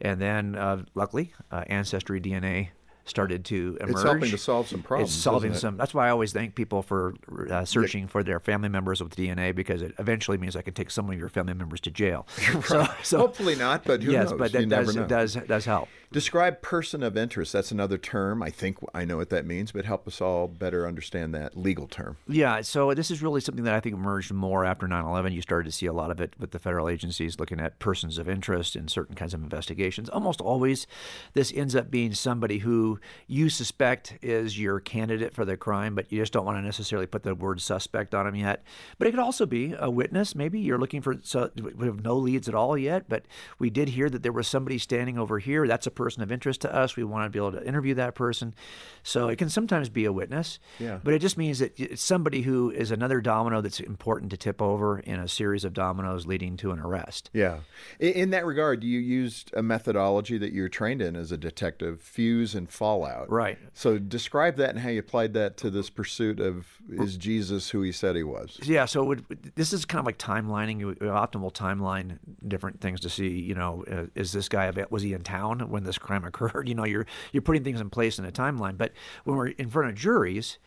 And 0.00 0.20
then, 0.20 0.54
uh, 0.56 0.84
luckily, 0.94 1.32
uh, 1.50 1.64
Ancestry 1.68 2.20
DNA 2.20 2.68
started 3.06 3.44
to 3.44 3.78
emerge. 3.80 3.90
it's 3.92 4.02
helping 4.02 4.30
to 4.30 4.38
solve 4.38 4.66
some 4.68 4.82
problems. 4.82 5.10
It's 5.12 5.22
solving 5.22 5.52
it? 5.52 5.58
some. 5.58 5.76
That's 5.76 5.94
why 5.94 6.08
I 6.08 6.10
always 6.10 6.32
thank 6.32 6.54
people 6.56 6.82
for 6.82 7.14
uh, 7.50 7.64
searching 7.64 8.08
for 8.08 8.22
their 8.24 8.40
family 8.40 8.68
members 8.68 9.00
with 9.00 9.14
DNA 9.14 9.54
because 9.54 9.80
it 9.80 9.94
eventually 9.98 10.38
means 10.38 10.56
I 10.56 10.62
can 10.62 10.74
take 10.74 10.90
some 10.90 11.08
of 11.08 11.16
your 11.16 11.28
family 11.28 11.54
members 11.54 11.80
to 11.82 11.90
jail. 11.90 12.26
So, 12.66 12.86
so 13.02 13.18
Hopefully 13.18 13.54
not, 13.54 13.84
but 13.84 14.02
who 14.02 14.10
yes, 14.10 14.30
knows? 14.30 14.38
but 14.38 14.52
You 14.52 14.60
that 14.60 14.66
never 14.66 14.92
does 14.92 15.34
does 15.34 15.46
does 15.46 15.64
help. 15.64 15.88
Describe 16.12 16.62
person 16.62 17.02
of 17.02 17.16
interest. 17.16 17.52
That's 17.52 17.72
another 17.72 17.98
term. 17.98 18.42
I 18.42 18.50
think 18.50 18.78
I 18.94 19.04
know 19.04 19.16
what 19.16 19.30
that 19.30 19.44
means, 19.44 19.72
but 19.72 19.84
help 19.84 20.06
us 20.06 20.20
all 20.20 20.48
better 20.48 20.86
understand 20.86 21.34
that 21.34 21.56
legal 21.56 21.86
term. 21.86 22.16
Yeah, 22.28 22.60
so 22.62 22.94
this 22.94 23.10
is 23.10 23.22
really 23.22 23.40
something 23.40 23.64
that 23.64 23.74
I 23.74 23.80
think 23.80 23.94
emerged 23.94 24.32
more 24.32 24.64
after 24.64 24.86
9 24.86 25.04
11. 25.04 25.32
You 25.32 25.42
started 25.42 25.68
to 25.68 25.76
see 25.76 25.86
a 25.86 25.92
lot 25.92 26.10
of 26.10 26.20
it 26.20 26.34
with 26.38 26.52
the 26.52 26.58
federal 26.58 26.88
agencies 26.88 27.38
looking 27.38 27.60
at 27.60 27.78
persons 27.78 28.18
of 28.18 28.28
interest 28.28 28.76
in 28.76 28.88
certain 28.88 29.14
kinds 29.14 29.34
of 29.34 29.42
investigations. 29.42 30.08
Almost 30.08 30.40
always, 30.40 30.86
this 31.34 31.52
ends 31.54 31.76
up 31.76 31.90
being 31.90 32.14
somebody 32.14 32.58
who 32.58 32.98
you 33.26 33.48
suspect 33.48 34.16
is 34.22 34.58
your 34.58 34.80
candidate 34.80 35.34
for 35.34 35.44
the 35.44 35.56
crime, 35.56 35.94
but 35.94 36.10
you 36.10 36.20
just 36.20 36.32
don't 36.32 36.46
want 36.46 36.56
to 36.56 36.62
necessarily 36.62 37.06
put 37.06 37.24
the 37.24 37.34
word 37.34 37.60
suspect 37.60 38.14
on 38.14 38.24
them 38.24 38.36
yet. 38.36 38.62
But 38.98 39.08
it 39.08 39.10
could 39.10 39.20
also 39.20 39.44
be 39.44 39.74
a 39.78 39.90
witness. 39.90 40.34
Maybe 40.34 40.60
you're 40.60 40.78
looking 40.78 41.02
for, 41.02 41.16
so 41.22 41.50
we 41.54 41.86
have 41.86 42.02
no 42.02 42.16
leads 42.16 42.48
at 42.48 42.54
all 42.54 42.78
yet, 42.78 43.04
but 43.08 43.26
we 43.58 43.70
did 43.70 43.90
hear 43.90 44.08
that 44.08 44.22
there 44.22 44.32
was 44.32 44.48
somebody 44.48 44.78
standing 44.78 45.18
over 45.18 45.40
here. 45.40 45.66
That's 45.66 45.86
a 45.86 45.90
person 45.90 46.05
of 46.22 46.32
interest 46.32 46.60
to 46.62 46.74
us. 46.74 46.96
We 46.96 47.04
want 47.04 47.24
to 47.24 47.30
be 47.30 47.38
able 47.38 47.52
to 47.52 47.66
interview 47.66 47.94
that 47.94 48.14
person. 48.14 48.54
So 49.02 49.28
it 49.28 49.36
can 49.36 49.48
sometimes 49.48 49.88
be 49.88 50.04
a 50.04 50.12
witness. 50.12 50.58
Yeah. 50.78 50.98
But 51.02 51.14
it 51.14 51.20
just 51.20 51.36
means 51.36 51.58
that 51.58 51.78
it's 51.78 52.02
somebody 52.02 52.42
who 52.42 52.70
is 52.70 52.90
another 52.90 53.20
domino 53.20 53.60
that's 53.60 53.80
important 53.80 54.30
to 54.30 54.36
tip 54.36 54.60
over 54.60 54.98
in 54.98 55.20
a 55.20 55.28
series 55.28 55.64
of 55.64 55.72
dominoes 55.72 56.26
leading 56.26 56.56
to 56.58 56.70
an 56.70 56.78
arrest. 56.78 57.30
Yeah. 57.32 57.58
In, 58.00 58.12
in 58.12 58.30
that 58.30 58.46
regard, 58.46 58.82
you 58.84 58.98
used 58.98 59.52
a 59.54 59.62
methodology 59.62 60.38
that 60.38 60.52
you're 60.52 60.68
trained 60.68 61.02
in 61.02 61.16
as 61.16 61.32
a 61.32 61.36
detective, 61.36 62.00
fuse 62.00 62.54
and 62.54 62.68
fallout. 62.68 63.30
Right. 63.30 63.58
So 63.74 63.98
describe 63.98 64.56
that 64.56 64.70
and 64.70 64.78
how 64.80 64.88
you 64.88 65.00
applied 65.00 65.34
that 65.34 65.56
to 65.58 65.70
this 65.70 65.90
pursuit 65.90 66.40
of 66.40 66.66
is 66.90 67.16
Jesus 67.16 67.70
who 67.70 67.82
he 67.82 67.92
said 67.92 68.16
he 68.16 68.22
was? 68.22 68.58
Yeah, 68.62 68.84
so 68.84 69.04
would, 69.04 69.24
this 69.54 69.72
is 69.72 69.84
kind 69.84 70.00
of 70.00 70.06
like 70.06 70.18
timelining, 70.18 70.82
optimal 70.98 71.52
timeline, 71.52 72.18
different 72.46 72.80
things 72.80 73.00
to 73.00 73.10
see. 73.10 73.28
You 73.28 73.54
know, 73.54 73.84
uh, 73.90 74.06
is 74.14 74.32
this 74.32 74.48
guy 74.48 74.72
was 74.90 75.02
he 75.02 75.12
in 75.12 75.22
town 75.22 75.70
when 75.70 75.84
this 75.86 75.98
crime 75.98 76.24
occurred? 76.24 76.68
You 76.68 76.74
know, 76.74 76.84
you're 76.84 77.06
you're 77.32 77.42
putting 77.42 77.62
things 77.62 77.80
in 77.80 77.90
place 77.90 78.18
in 78.18 78.24
a 78.24 78.32
timeline. 78.32 78.76
But 78.76 78.92
when 79.24 79.36
we're 79.36 79.48
in 79.48 79.70
front 79.70 79.88
of 79.88 79.94
juries, 79.94 80.58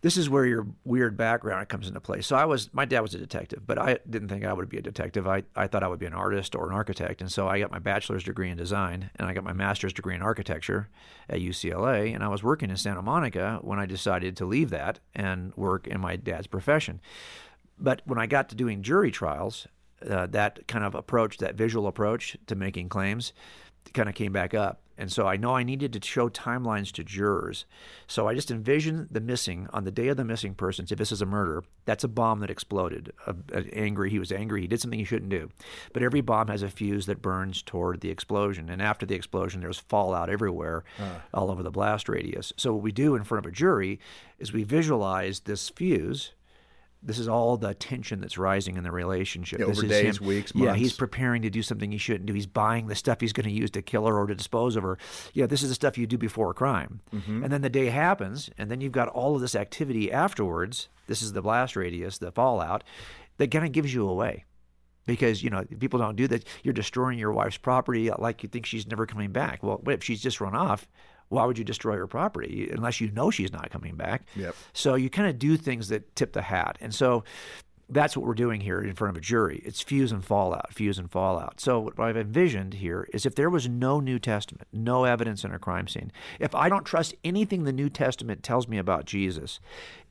this 0.00 0.16
is 0.16 0.30
where 0.30 0.44
your 0.44 0.66
weird 0.84 1.16
background 1.16 1.68
comes 1.68 1.88
into 1.88 2.00
play. 2.00 2.20
So 2.20 2.36
I 2.36 2.44
was, 2.44 2.72
my 2.72 2.84
dad 2.84 3.00
was 3.00 3.14
a 3.14 3.18
detective, 3.18 3.66
but 3.66 3.78
I 3.78 3.98
didn't 4.08 4.28
think 4.28 4.44
I 4.44 4.52
would 4.52 4.68
be 4.68 4.78
a 4.78 4.82
detective. 4.82 5.26
I, 5.26 5.42
I 5.56 5.66
thought 5.66 5.82
I 5.82 5.88
would 5.88 5.98
be 5.98 6.06
an 6.06 6.14
artist 6.14 6.54
or 6.54 6.68
an 6.68 6.74
architect. 6.74 7.20
And 7.20 7.30
so 7.30 7.48
I 7.48 7.58
got 7.58 7.72
my 7.72 7.80
bachelor's 7.80 8.22
degree 8.22 8.48
in 8.48 8.56
design 8.56 9.10
and 9.16 9.26
I 9.26 9.32
got 9.32 9.42
my 9.42 9.52
master's 9.52 9.92
degree 9.92 10.14
in 10.14 10.22
architecture 10.22 10.88
at 11.28 11.40
UCLA. 11.40 12.14
And 12.14 12.22
I 12.22 12.28
was 12.28 12.44
working 12.44 12.70
in 12.70 12.76
Santa 12.76 13.02
Monica 13.02 13.58
when 13.62 13.80
I 13.80 13.86
decided 13.86 14.36
to 14.36 14.46
leave 14.46 14.70
that 14.70 15.00
and 15.14 15.52
work 15.56 15.88
in 15.88 16.00
my 16.00 16.14
dad's 16.14 16.46
profession. 16.46 17.00
But 17.76 18.02
when 18.04 18.18
I 18.18 18.26
got 18.26 18.48
to 18.50 18.54
doing 18.54 18.82
jury 18.82 19.10
trials, 19.10 19.66
uh, 20.08 20.26
that 20.26 20.68
kind 20.68 20.84
of 20.84 20.94
approach, 20.94 21.38
that 21.38 21.56
visual 21.56 21.88
approach 21.88 22.36
to 22.46 22.54
making 22.54 22.88
claims, 22.88 23.32
kind 23.94 24.08
of 24.08 24.14
came 24.14 24.32
back 24.32 24.54
up. 24.54 24.80
And 25.00 25.12
so 25.12 25.28
I 25.28 25.36
know 25.36 25.54
I 25.54 25.62
needed 25.62 25.92
to 25.92 26.06
show 26.06 26.28
timelines 26.28 26.90
to 26.92 27.04
jurors. 27.04 27.66
So 28.08 28.26
I 28.26 28.34
just 28.34 28.50
envisioned 28.50 29.08
the 29.12 29.20
missing 29.20 29.68
on 29.72 29.84
the 29.84 29.92
day 29.92 30.08
of 30.08 30.16
the 30.16 30.24
missing 30.24 30.54
persons. 30.54 30.90
If 30.90 30.98
this 30.98 31.12
is 31.12 31.22
a 31.22 31.26
murder, 31.26 31.62
that's 31.84 32.02
a 32.02 32.08
bomb 32.08 32.40
that 32.40 32.50
exploded. 32.50 33.12
Uh, 33.24 33.34
uh, 33.54 33.62
angry, 33.72 34.10
he 34.10 34.18
was 34.18 34.32
angry. 34.32 34.60
He 34.60 34.66
did 34.66 34.80
something 34.80 34.98
he 34.98 35.04
shouldn't 35.04 35.30
do. 35.30 35.50
But 35.92 36.02
every 36.02 36.20
bomb 36.20 36.48
has 36.48 36.64
a 36.64 36.68
fuse 36.68 37.06
that 37.06 37.22
burns 37.22 37.62
toward 37.62 38.00
the 38.00 38.10
explosion. 38.10 38.68
And 38.68 38.82
after 38.82 39.06
the 39.06 39.14
explosion, 39.14 39.60
there's 39.60 39.78
fallout 39.78 40.30
everywhere, 40.30 40.82
all 41.32 41.52
over 41.52 41.62
the 41.62 41.70
blast 41.70 42.08
radius. 42.08 42.52
So 42.56 42.72
what 42.72 42.82
we 42.82 42.90
do 42.90 43.14
in 43.14 43.22
front 43.22 43.46
of 43.46 43.52
a 43.52 43.54
jury 43.54 44.00
is 44.40 44.52
we 44.52 44.64
visualize 44.64 45.40
this 45.40 45.68
fuse 45.68 46.32
this 47.02 47.18
is 47.18 47.28
all 47.28 47.56
the 47.56 47.74
tension 47.74 48.20
that's 48.20 48.36
rising 48.38 48.76
in 48.76 48.82
the 48.82 48.90
relationship. 48.90 49.60
Yeah, 49.60 49.66
this 49.66 49.78
over 49.78 49.86
is 49.86 49.90
days, 49.90 50.18
him, 50.18 50.26
weeks, 50.26 50.52
Yeah, 50.54 50.74
he's 50.74 50.92
preparing 50.92 51.42
to 51.42 51.50
do 51.50 51.62
something 51.62 51.92
he 51.92 51.98
shouldn't 51.98 52.26
do. 52.26 52.34
He's 52.34 52.46
buying 52.46 52.88
the 52.88 52.94
stuff 52.94 53.20
he's 53.20 53.32
going 53.32 53.46
to 53.48 53.52
use 53.52 53.70
to 53.72 53.82
kill 53.82 54.06
her 54.06 54.18
or 54.18 54.26
to 54.26 54.34
dispose 54.34 54.74
of 54.76 54.82
her. 54.82 54.98
Yeah, 55.32 55.46
this 55.46 55.62
is 55.62 55.68
the 55.68 55.74
stuff 55.74 55.96
you 55.96 56.06
do 56.06 56.18
before 56.18 56.50
a 56.50 56.54
crime. 56.54 57.00
Mm-hmm. 57.14 57.44
And 57.44 57.52
then 57.52 57.62
the 57.62 57.70
day 57.70 57.86
happens, 57.86 58.50
and 58.58 58.70
then 58.70 58.80
you've 58.80 58.92
got 58.92 59.08
all 59.08 59.34
of 59.36 59.40
this 59.40 59.54
activity 59.54 60.10
afterwards. 60.12 60.88
This 61.06 61.22
is 61.22 61.32
the 61.32 61.42
blast 61.42 61.76
radius, 61.76 62.18
the 62.18 62.32
fallout, 62.32 62.82
that 63.36 63.50
kind 63.50 63.64
of 63.64 63.72
gives 63.72 63.94
you 63.94 64.08
away. 64.08 64.44
because 65.06 65.42
you 65.42 65.48
know 65.50 65.64
people 65.78 65.98
don't 65.98 66.16
do 66.16 66.28
that. 66.28 66.44
You're 66.62 66.74
destroying 66.74 67.18
your 67.18 67.32
wife's 67.32 67.56
property 67.56 68.10
like 68.18 68.42
you 68.42 68.48
think 68.48 68.66
she's 68.66 68.86
never 68.86 69.06
coming 69.06 69.32
back. 69.32 69.62
Well, 69.62 69.78
what 69.82 69.94
if 69.94 70.04
she's 70.04 70.20
just 70.20 70.40
run 70.40 70.54
off, 70.54 70.86
why 71.28 71.44
would 71.44 71.58
you 71.58 71.64
destroy 71.64 71.96
her 71.96 72.06
property 72.06 72.68
unless 72.72 73.00
you 73.00 73.10
know 73.10 73.30
she's 73.30 73.52
not 73.52 73.70
coming 73.70 73.96
back? 73.96 74.26
Yep. 74.36 74.54
So 74.72 74.94
you 74.94 75.10
kind 75.10 75.28
of 75.28 75.38
do 75.38 75.56
things 75.56 75.88
that 75.88 76.14
tip 76.16 76.32
the 76.32 76.42
hat, 76.42 76.78
and 76.80 76.94
so 76.94 77.24
that's 77.90 78.16
what 78.16 78.26
we're 78.26 78.34
doing 78.34 78.60
here 78.60 78.80
in 78.80 78.94
front 78.94 79.16
of 79.16 79.16
a 79.16 79.24
jury. 79.24 79.62
It's 79.64 79.80
fuse 79.80 80.12
and 80.12 80.24
fallout, 80.24 80.74
fuse 80.74 80.98
and 80.98 81.10
fallout. 81.10 81.58
So 81.58 81.80
what 81.80 81.98
I've 81.98 82.18
envisioned 82.18 82.74
here 82.74 83.08
is 83.14 83.24
if 83.24 83.34
there 83.34 83.48
was 83.48 83.66
no 83.66 83.98
New 83.98 84.18
Testament, 84.18 84.68
no 84.72 85.04
evidence 85.04 85.42
in 85.42 85.54
a 85.54 85.58
crime 85.58 85.88
scene, 85.88 86.12
if 86.38 86.54
I 86.54 86.68
don't 86.68 86.84
trust 86.84 87.14
anything 87.24 87.64
the 87.64 87.72
New 87.72 87.88
Testament 87.88 88.42
tells 88.42 88.68
me 88.68 88.76
about 88.76 89.06
Jesus, 89.06 89.58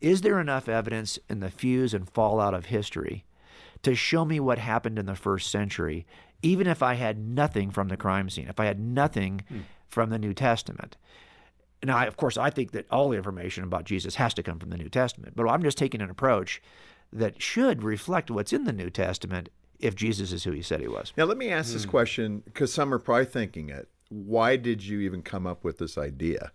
is 0.01 0.21
there 0.21 0.39
enough 0.39 0.67
evidence 0.67 1.19
in 1.29 1.39
the 1.39 1.51
fuse 1.51 1.93
and 1.93 2.09
fallout 2.09 2.55
of 2.55 2.67
history 2.67 3.25
to 3.83 3.93
show 3.93 4.25
me 4.25 4.39
what 4.39 4.57
happened 4.57 4.97
in 4.97 5.05
the 5.05 5.15
first 5.15 5.51
century, 5.51 6.07
even 6.41 6.65
if 6.65 6.81
I 6.81 6.95
had 6.95 7.19
nothing 7.19 7.69
from 7.69 7.89
the 7.89 7.97
crime 7.97 8.29
scene, 8.29 8.47
if 8.47 8.59
I 8.59 8.65
had 8.65 8.79
nothing 8.79 9.43
hmm. 9.47 9.59
From 9.97 10.11
the 10.11 10.19
New 10.19 10.35
Testament? 10.35 10.95
Now, 11.83 12.05
of 12.05 12.17
course, 12.17 12.37
I 12.37 12.51
think 12.51 12.71
that 12.73 12.85
all 12.91 13.09
the 13.09 13.17
information 13.17 13.63
about 13.63 13.83
Jesus 13.83 14.13
has 14.15 14.31
to 14.35 14.43
come 14.43 14.59
from 14.59 14.69
the 14.69 14.77
New 14.77 14.89
Testament, 14.89 15.35
but 15.35 15.49
I'm 15.49 15.63
just 15.63 15.75
taking 15.75 16.03
an 16.03 16.11
approach 16.11 16.61
that 17.11 17.41
should 17.41 17.81
reflect 17.81 18.29
what's 18.29 18.53
in 18.53 18.65
the 18.65 18.73
New 18.73 18.91
Testament 18.91 19.49
if 19.79 19.95
Jesus 19.95 20.31
is 20.31 20.43
who 20.43 20.51
he 20.51 20.61
said 20.61 20.81
he 20.81 20.87
was. 20.87 21.13
Now, 21.17 21.23
let 21.23 21.39
me 21.39 21.49
ask 21.49 21.73
this 21.73 21.83
hmm. 21.83 21.89
question 21.89 22.43
because 22.45 22.71
some 22.71 22.93
are 22.93 22.99
probably 22.99 23.25
thinking 23.25 23.69
it. 23.69 23.89
Why 24.09 24.55
did 24.55 24.85
you 24.85 24.99
even 24.99 25.23
come 25.23 25.47
up 25.47 25.63
with 25.63 25.79
this 25.79 25.97
idea? 25.97 26.51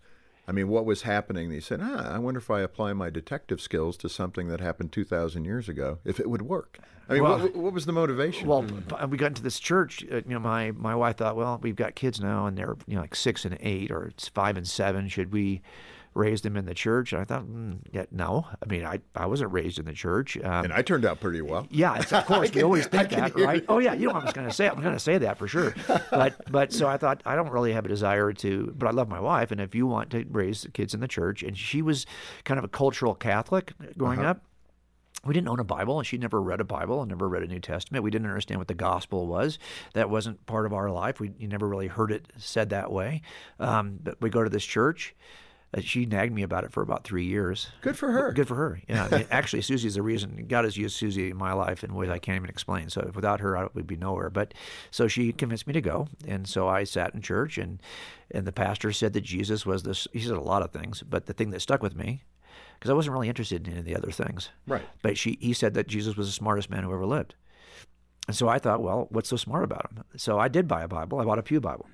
I 0.47 0.51
mean, 0.51 0.67
what 0.67 0.85
was 0.85 1.03
happening? 1.03 1.51
He 1.51 1.61
said, 1.61 1.79
ah, 1.81 2.13
I 2.13 2.19
wonder 2.19 2.39
if 2.39 2.51
I 2.51 2.61
apply 2.61 2.93
my 2.93 3.09
detective 3.09 3.61
skills 3.61 3.95
to 3.97 4.09
something 4.09 4.49
that 4.49 4.59
happened 4.59 4.91
2,000 4.91 5.45
years 5.45 5.69
ago, 5.69 5.99
if 6.03 6.19
it 6.19 6.29
would 6.29 6.41
work. 6.41 6.79
I 7.07 7.13
mean, 7.13 7.23
well, 7.23 7.39
what, 7.39 7.55
what, 7.55 7.73
was 7.73 7.85
the 7.85 7.91
motivation? 7.91 8.47
Well, 8.47 8.65
we 9.09 9.17
got 9.17 9.27
into 9.27 9.43
this 9.43 9.59
church. 9.59 10.05
Uh, 10.09 10.17
you 10.17 10.23
know, 10.27 10.39
my, 10.39 10.71
my 10.71 10.95
wife 10.95 11.17
thought, 11.17 11.35
well, 11.35 11.59
we've 11.61 11.75
got 11.75 11.95
kids 11.95 12.19
now, 12.21 12.45
and 12.45 12.57
they're 12.57 12.75
you 12.87 12.95
know 12.95 13.01
like 13.01 13.15
six 13.15 13.43
and 13.43 13.57
eight, 13.59 13.91
or 13.91 14.05
it's 14.05 14.29
five 14.29 14.55
and 14.55 14.67
seven. 14.67 15.09
Should 15.09 15.33
we 15.33 15.61
raised 16.13 16.45
him 16.45 16.57
in 16.57 16.65
the 16.65 16.73
church. 16.73 17.13
And 17.13 17.21
I 17.21 17.25
thought, 17.25 17.45
mm, 17.45 17.79
yeah, 17.91 18.05
no. 18.11 18.47
I 18.61 18.65
mean, 18.67 18.85
I, 18.85 18.99
I 19.15 19.25
wasn't 19.25 19.51
raised 19.51 19.79
in 19.79 19.85
the 19.85 19.93
church. 19.93 20.37
Um, 20.37 20.65
and 20.65 20.73
I 20.73 20.81
turned 20.81 21.05
out 21.05 21.19
pretty 21.19 21.41
well. 21.41 21.67
Yeah, 21.69 21.95
of 21.95 22.09
course. 22.25 22.49
can, 22.49 22.59
we 22.59 22.63
always 22.63 22.87
think 22.87 23.09
that, 23.09 23.35
right? 23.35 23.63
Oh, 23.67 23.79
yeah. 23.79 23.93
You 23.93 24.07
know 24.07 24.13
what 24.13 24.23
I 24.23 24.25
was 24.25 24.33
going 24.33 24.47
to 24.47 24.53
say. 24.53 24.67
I'm 24.67 24.81
going 24.81 24.93
to 24.93 24.99
say 24.99 25.17
that 25.17 25.37
for 25.37 25.47
sure. 25.47 25.73
But 26.11 26.35
but 26.51 26.71
so 26.71 26.87
I 26.87 26.97
thought, 26.97 27.21
I 27.25 27.35
don't 27.35 27.49
really 27.49 27.73
have 27.73 27.85
a 27.85 27.89
desire 27.89 28.33
to, 28.33 28.73
but 28.77 28.87
I 28.87 28.91
love 28.91 29.09
my 29.09 29.19
wife. 29.19 29.51
And 29.51 29.61
if 29.61 29.75
you 29.75 29.87
want 29.87 30.11
to 30.11 30.25
raise 30.29 30.67
kids 30.73 30.93
in 30.93 30.99
the 30.99 31.07
church, 31.07 31.43
and 31.43 31.57
she 31.57 31.81
was 31.81 32.05
kind 32.43 32.57
of 32.57 32.63
a 32.63 32.69
cultural 32.69 33.15
Catholic 33.15 33.73
growing 33.97 34.19
uh-huh. 34.19 34.29
up, 34.29 34.41
we 35.25 35.33
didn't 35.33 35.47
own 35.47 35.59
a 35.59 35.63
Bible, 35.63 35.99
and 35.99 36.05
she 36.05 36.17
never 36.17 36.41
read 36.41 36.59
a 36.59 36.65
Bible 36.65 37.01
and 37.01 37.09
never 37.09 37.29
read 37.29 37.43
a 37.43 37.47
New 37.47 37.59
Testament. 37.59 38.03
We 38.03 38.11
didn't 38.11 38.27
understand 38.27 38.59
what 38.59 38.67
the 38.67 38.73
gospel 38.73 39.25
was. 39.25 39.57
That 39.93 40.09
wasn't 40.09 40.45
part 40.45 40.65
of 40.65 40.73
our 40.73 40.91
life. 40.91 41.19
We 41.19 41.31
you 41.37 41.47
never 41.47 41.67
really 41.67 41.87
heard 41.87 42.11
it 42.11 42.27
said 42.37 42.69
that 42.71 42.91
way. 42.91 43.21
Um, 43.59 43.99
but 44.03 44.19
we 44.19 44.29
go 44.29 44.43
to 44.43 44.49
this 44.49 44.65
church, 44.65 45.15
Uh, 45.73 45.81
she 45.81 46.05
nagged 46.05 46.33
me 46.33 46.43
about 46.43 46.63
it 46.63 46.71
for 46.71 46.81
about 46.81 47.03
three 47.03 47.25
years. 47.25 47.67
Good 47.81 47.97
for 47.97 48.11
her. 48.11 48.31
Good 48.31 48.47
for 48.47 48.55
her. 48.55 48.79
Yeah. 48.89 49.07
I 49.09 49.17
mean, 49.17 49.27
actually, 49.31 49.61
Susie's 49.61 49.95
the 49.95 50.01
reason 50.01 50.45
God 50.47 50.65
has 50.65 50.77
used 50.77 50.95
Susie 50.95 51.31
in 51.31 51.37
my 51.37 51.53
life 51.53 51.83
in 51.83 51.95
ways 51.95 52.09
I 52.09 52.19
can't 52.19 52.35
even 52.35 52.49
explain. 52.49 52.89
So 52.89 53.09
without 53.15 53.39
her, 53.39 53.57
I 53.57 53.67
would 53.73 53.87
be 53.87 53.95
nowhere. 53.95 54.29
But 54.29 54.53
so 54.91 55.07
she 55.07 55.31
convinced 55.31 55.65
me 55.65 55.73
to 55.73 55.81
go, 55.81 56.07
and 56.27 56.47
so 56.47 56.67
I 56.67 56.83
sat 56.83 57.13
in 57.15 57.21
church, 57.21 57.57
and 57.57 57.81
and 58.29 58.45
the 58.45 58.51
pastor 58.51 58.91
said 58.91 59.13
that 59.13 59.21
Jesus 59.21 59.65
was 59.65 59.83
this. 59.83 60.07
He 60.13 60.19
said 60.19 60.35
a 60.35 60.41
lot 60.41 60.61
of 60.61 60.71
things, 60.71 61.01
but 61.01 61.25
the 61.25 61.33
thing 61.33 61.49
that 61.51 61.61
stuck 61.61 61.81
with 61.81 61.95
me. 61.95 62.23
Because 62.77 62.91
I 62.91 62.95
wasn't 62.95 63.13
really 63.13 63.29
interested 63.29 63.65
in 63.65 63.71
any 63.73 63.79
of 63.79 63.85
the 63.85 63.95
other 63.95 64.11
things. 64.11 64.49
Right. 64.67 64.83
But 65.01 65.17
she, 65.17 65.37
he 65.39 65.53
said 65.53 65.73
that 65.75 65.87
Jesus 65.87 66.17
was 66.17 66.27
the 66.27 66.33
smartest 66.33 66.69
man 66.69 66.83
who 66.83 66.93
ever 66.93 67.05
lived. 67.05 67.33
And 68.27 68.35
so 68.35 68.49
I 68.49 68.59
thought, 68.59 68.81
well, 68.81 69.07
what's 69.09 69.29
so 69.29 69.37
smart 69.37 69.63
about 69.63 69.89
him? 69.89 70.03
So 70.17 70.37
I 70.37 70.49
did 70.49 70.67
buy 70.67 70.83
a 70.83 70.87
Bible. 70.87 71.19
I 71.19 71.23
bought 71.23 71.39
a 71.39 71.43
Pew 71.43 71.61
Bible. 71.61 71.87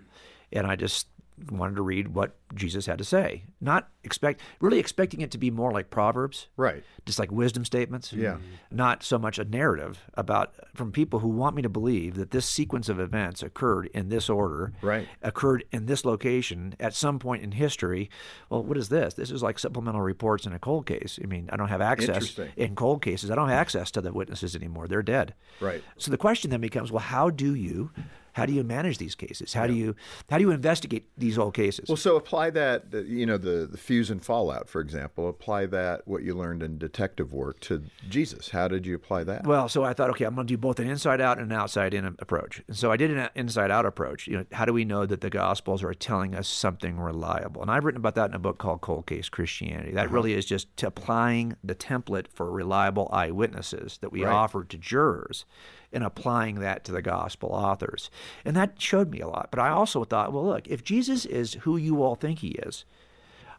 And 0.52 0.66
I 0.66 0.76
just 0.76 1.08
wanted 1.52 1.76
to 1.76 1.82
read 1.82 2.10
what 2.10 2.36
Jesus 2.56 2.86
had 2.86 2.98
to 2.98 3.04
say. 3.04 3.44
Not 3.62 3.90
expect 4.04 4.42
really 4.60 4.80
expecting 4.80 5.22
it 5.22 5.32
to 5.32 5.38
be 5.38 5.52
more 5.52 5.72
like 5.72 5.90
proverbs. 5.90 6.48
Right. 6.58 6.84
Just 7.06 7.20
like 7.20 7.32
wisdom 7.32 7.66
statements. 7.66 8.12
Yeah. 8.14 8.38
Not 8.72 9.04
so 9.04 9.18
much 9.20 9.40
a 9.40 9.44
narrative 9.44 10.00
about 10.14 10.56
from 10.76 10.92
people 10.92 11.20
who 11.20 11.28
want 11.28 11.56
me 11.56 11.62
to 11.62 11.70
believe 11.70 12.16
that 12.16 12.32
this 12.32 12.46
sequence 12.46 12.90
of 12.90 13.00
events 13.00 13.44
occurred 13.44 13.88
in 13.94 14.10
this 14.10 14.30
order. 14.30 14.74
Right. 14.82 15.08
Occurred 15.22 15.66
in 15.72 15.86
this 15.86 16.06
location 16.06 16.76
at 16.80 16.94
some 16.94 17.20
point 17.20 17.44
in 17.44 17.52
history. 17.52 18.10
Well, 18.50 18.64
what 18.64 18.78
is 18.78 18.90
this? 18.90 19.14
This 19.14 19.32
is 19.32 19.44
like 19.44 19.60
supplemental 19.60 20.02
reports 20.02 20.46
in 20.46 20.54
a 20.54 20.60
cold 20.60 20.86
case. 20.86 21.20
I 21.24 21.28
mean, 21.28 21.50
I 21.52 21.58
don't 21.58 21.70
have 21.70 21.82
access 21.82 22.40
in 22.56 22.76
cold 22.76 23.02
cases. 23.02 23.30
I 23.30 23.36
don't 23.36 23.50
have 23.50 23.60
access 23.60 23.92
to 23.92 24.02
the 24.02 24.12
witnesses 24.12 24.56
anymore. 24.56 24.88
They're 24.88 25.04
dead. 25.04 25.34
Right. 25.60 25.84
So 25.98 26.12
the 26.12 26.18
question 26.18 26.52
then 26.52 26.62
becomes, 26.62 26.92
well, 26.92 27.00
how 27.00 27.30
do 27.30 27.54
you 27.56 27.92
how 28.40 28.46
do 28.46 28.54
you 28.54 28.64
manage 28.64 28.98
these 28.98 29.16
cases? 29.16 29.54
How 29.54 29.64
yeah. 29.64 29.68
do 29.68 29.74
you 29.74 29.96
how 30.30 30.38
do 30.38 30.44
you 30.44 30.52
investigate 30.52 31.10
these 31.18 31.38
old 31.38 31.54
cases? 31.54 31.90
Well, 31.90 31.98
so 31.98 32.16
apply 32.16 32.52
that 32.52 32.86
you 32.94 33.26
know 33.26 33.38
the 33.38 33.68
the 33.70 33.78
fuse 33.78 34.10
and 34.10 34.24
fallout, 34.24 34.70
for 34.70 34.82
example. 34.82 35.28
Apply 35.28 35.66
that 35.68 36.08
what 36.08 36.24
you 36.24 36.34
learned 36.34 36.64
in 36.64 36.78
detective 36.78 37.34
work 37.34 37.60
to 37.62 37.84
Jesus. 38.08 38.50
How 38.50 38.68
did 38.68 38.86
you 38.86 38.96
apply 38.96 39.26
that? 39.26 39.46
Well, 39.46 39.68
so 39.70 39.84
I 39.84 39.94
thought, 39.94 40.10
okay, 40.12 40.26
I'm 40.26 40.36
going 40.36 40.48
to 40.48 40.54
do 40.54 40.58
both 40.58 40.80
an 40.80 40.90
inside 40.90 41.22
out 41.22 41.38
and 41.38 41.52
an 41.52 41.58
outside 41.58 41.94
in 41.94 42.06
approach. 42.06 42.62
And 42.68 42.78
so 42.78 42.92
I 42.92 42.98
did 42.98 43.12
an 43.12 43.30
inside 43.36 43.72
out 43.72 43.86
approach. 43.86 44.28
You 44.28 44.38
know, 44.38 44.46
how 44.52 44.66
do 44.66 44.74
we 44.74 44.86
know 44.86 45.06
that 45.06 45.22
the 45.22 45.30
Gospels 45.30 45.84
are 45.84 45.94
telling 45.94 46.36
us 46.36 46.48
something 46.48 47.00
reliable? 47.00 47.62
And 47.62 47.70
I've 47.70 47.84
written 47.84 48.00
about 48.00 48.16
that 48.16 48.30
in 48.30 48.36
a 48.36 48.40
book 48.40 48.58
called 48.58 48.82
Cold 48.82 49.06
Case 49.08 49.30
Christianity. 49.30 49.92
That 49.92 50.06
uh-huh. 50.06 50.16
really 50.16 50.34
is 50.34 50.46
just 50.46 50.82
applying 50.84 51.56
the 51.64 51.76
template 51.76 52.28
for 52.34 52.50
reliable 52.52 53.10
eyewitnesses 53.12 53.98
that 54.02 54.12
we 54.12 54.24
right. 54.24 54.34
offer 54.34 54.64
to 54.64 54.78
jurors 54.78 55.46
and 55.92 56.04
applying 56.04 56.60
that 56.60 56.84
to 56.86 56.92
the 56.92 57.02
gospel 57.02 57.50
authors. 57.50 58.10
And 58.46 58.56
that 58.56 58.82
showed 58.82 59.12
me 59.12 59.20
a 59.20 59.28
lot. 59.28 59.50
But 59.52 59.60
I 59.60 59.70
also 59.70 60.04
thought, 60.04 60.34
well, 60.34 60.46
look, 60.46 60.68
if 60.68 60.84
Jesus 60.84 61.26
is 61.26 61.56
who 61.62 61.78
you 61.78 62.04
all 62.04 62.16
think 62.16 62.40
he 62.40 62.50
is, 62.50 62.86